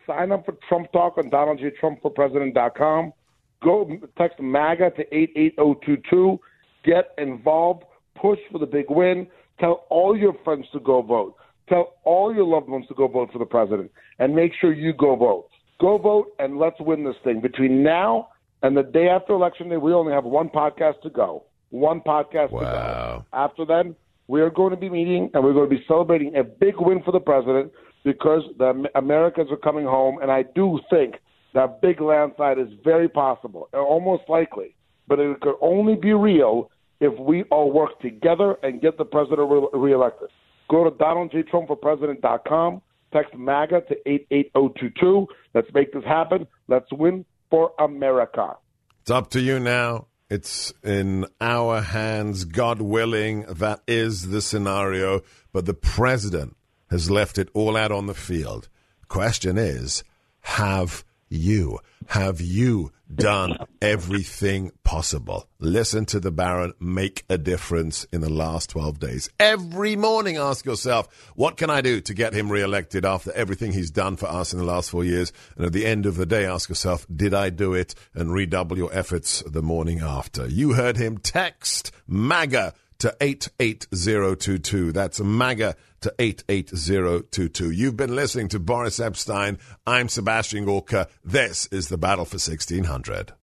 Sign 0.07 0.31
up 0.31 0.45
for 0.45 0.55
Trump 0.67 0.91
Talk 0.93 1.17
on 1.17 1.29
DonaldJTrumpForPresident.com. 1.29 3.13
Go 3.61 3.91
text 4.17 4.39
MAGA 4.39 4.91
to 4.91 5.01
88022. 5.13 6.39
Get 6.85 7.13
involved. 7.17 7.83
Push 8.15 8.39
for 8.51 8.59
the 8.59 8.65
big 8.65 8.85
win. 8.89 9.27
Tell 9.59 9.85
all 9.89 10.17
your 10.17 10.35
friends 10.45 10.65
to 10.71 10.79
go 10.79 11.01
vote. 11.01 11.35
Tell 11.69 11.93
all 12.03 12.33
your 12.33 12.45
loved 12.45 12.67
ones 12.67 12.87
to 12.87 12.95
go 12.95 13.07
vote 13.07 13.29
for 13.31 13.39
the 13.39 13.45
president 13.45 13.91
and 14.17 14.35
make 14.35 14.51
sure 14.59 14.73
you 14.73 14.91
go 14.93 15.15
vote. 15.15 15.49
Go 15.79 15.97
vote 15.97 16.33
and 16.39 16.57
let's 16.57 16.79
win 16.79 17.03
this 17.03 17.15
thing. 17.23 17.39
Between 17.41 17.83
now 17.83 18.29
and 18.63 18.75
the 18.75 18.83
day 18.83 19.07
after 19.07 19.33
election 19.33 19.69
day, 19.69 19.77
we 19.77 19.93
only 19.93 20.11
have 20.11 20.25
one 20.25 20.49
podcast 20.49 21.01
to 21.03 21.09
go. 21.09 21.43
One 21.69 22.01
podcast 22.01 22.51
wow. 22.51 22.59
to 22.59 22.65
go. 22.65 23.25
After 23.33 23.65
then, 23.65 23.95
we 24.27 24.41
are 24.41 24.49
going 24.49 24.71
to 24.71 24.77
be 24.77 24.89
meeting 24.89 25.29
and 25.33 25.43
we're 25.43 25.53
going 25.53 25.69
to 25.69 25.75
be 25.75 25.83
celebrating 25.87 26.35
a 26.35 26.43
big 26.43 26.75
win 26.79 27.01
for 27.03 27.11
the 27.11 27.19
president 27.19 27.71
because 28.03 28.41
the 28.57 28.85
Americans 28.95 29.51
are 29.51 29.57
coming 29.57 29.85
home. 29.85 30.19
And 30.21 30.31
I 30.31 30.43
do 30.43 30.79
think 30.89 31.15
that 31.53 31.81
big 31.81 32.01
landslide 32.01 32.57
is 32.57 32.67
very 32.83 33.07
possible, 33.07 33.69
uh, 33.73 33.77
almost 33.77 34.23
likely. 34.27 34.75
But 35.07 35.19
it 35.19 35.39
could 35.41 35.55
only 35.61 35.95
be 35.95 36.13
real 36.13 36.69
if 36.99 37.17
we 37.19 37.43
all 37.43 37.71
work 37.71 37.99
together 38.01 38.57
and 38.63 38.81
get 38.81 38.97
the 38.97 39.05
president 39.05 39.49
re- 39.49 39.67
reelected. 39.73 40.29
Go 40.69 40.83
to 40.83 40.91
DonaldJTrumpForPresident.com. 40.91 42.81
Text 43.11 43.33
MAGA 43.35 43.81
to 43.89 43.95
88022. 44.07 45.27
Let's 45.53 45.67
make 45.73 45.91
this 45.91 46.03
happen. 46.03 46.47
Let's 46.67 46.91
win 46.91 47.25
for 47.49 47.71
America. 47.79 48.55
It's 49.01 49.11
up 49.11 49.31
to 49.31 49.41
you 49.41 49.59
now. 49.59 50.05
It's 50.29 50.71
in 50.83 51.25
our 51.41 51.81
hands. 51.81 52.45
God 52.45 52.81
willing, 52.81 53.45
that 53.49 53.81
is 53.87 54.29
the 54.29 54.41
scenario. 54.41 55.21
But 55.51 55.65
the 55.65 55.73
president 55.73 56.55
has 56.91 57.09
left 57.09 57.39
it 57.39 57.49
all 57.55 57.75
out 57.75 57.91
on 57.91 58.05
the 58.05 58.13
field. 58.13 58.69
Question 59.07 59.57
is, 59.57 60.03
have 60.41 61.03
you? 61.29 61.79
Have 62.07 62.41
you 62.41 62.91
done 63.13 63.57
everything 63.81 64.71
possible? 64.83 65.47
Listen 65.59 66.05
to 66.07 66.19
the 66.19 66.31
Baron 66.31 66.73
make 66.79 67.23
a 67.29 67.37
difference 67.37 68.05
in 68.11 68.21
the 68.21 68.29
last 68.29 68.69
12 68.71 68.99
days. 68.99 69.29
Every 69.39 69.95
morning, 69.95 70.37
ask 70.37 70.65
yourself, 70.65 71.07
what 71.35 71.57
can 71.57 71.69
I 71.69 71.81
do 71.81 72.01
to 72.01 72.13
get 72.13 72.33
him 72.33 72.51
reelected 72.51 73.05
after 73.05 73.31
everything 73.33 73.71
he's 73.71 73.91
done 73.91 74.15
for 74.15 74.27
us 74.27 74.53
in 74.53 74.59
the 74.59 74.65
last 74.65 74.89
four 74.89 75.03
years? 75.03 75.31
And 75.55 75.65
at 75.65 75.73
the 75.73 75.85
end 75.85 76.05
of 76.05 76.15
the 76.15 76.25
day, 76.25 76.45
ask 76.45 76.69
yourself, 76.69 77.05
did 77.13 77.33
I 77.33 77.49
do 77.49 77.73
it? 77.73 77.95
And 78.13 78.33
redouble 78.33 78.77
your 78.77 78.93
efforts 78.93 79.43
the 79.45 79.61
morning 79.61 79.99
after. 79.99 80.47
You 80.47 80.73
heard 80.73 80.97
him 80.97 81.17
text 81.17 81.91
MAGA 82.07 82.73
to 82.99 83.15
88022. 83.19 84.91
That's 84.91 85.19
MAGA 85.19 85.75
to 86.01 86.13
88022. 86.19 87.71
You've 87.71 87.97
been 87.97 88.15
listening 88.15 88.49
to 88.49 88.59
Boris 88.59 88.99
Epshteyn. 88.99 89.59
I'm 89.87 90.09
Sebastian 90.09 90.65
Gorka. 90.65 91.07
This 91.23 91.67
is 91.67 91.87
the 91.87 91.97
Battle 91.97 92.25
for 92.25 92.35
1600. 92.35 93.33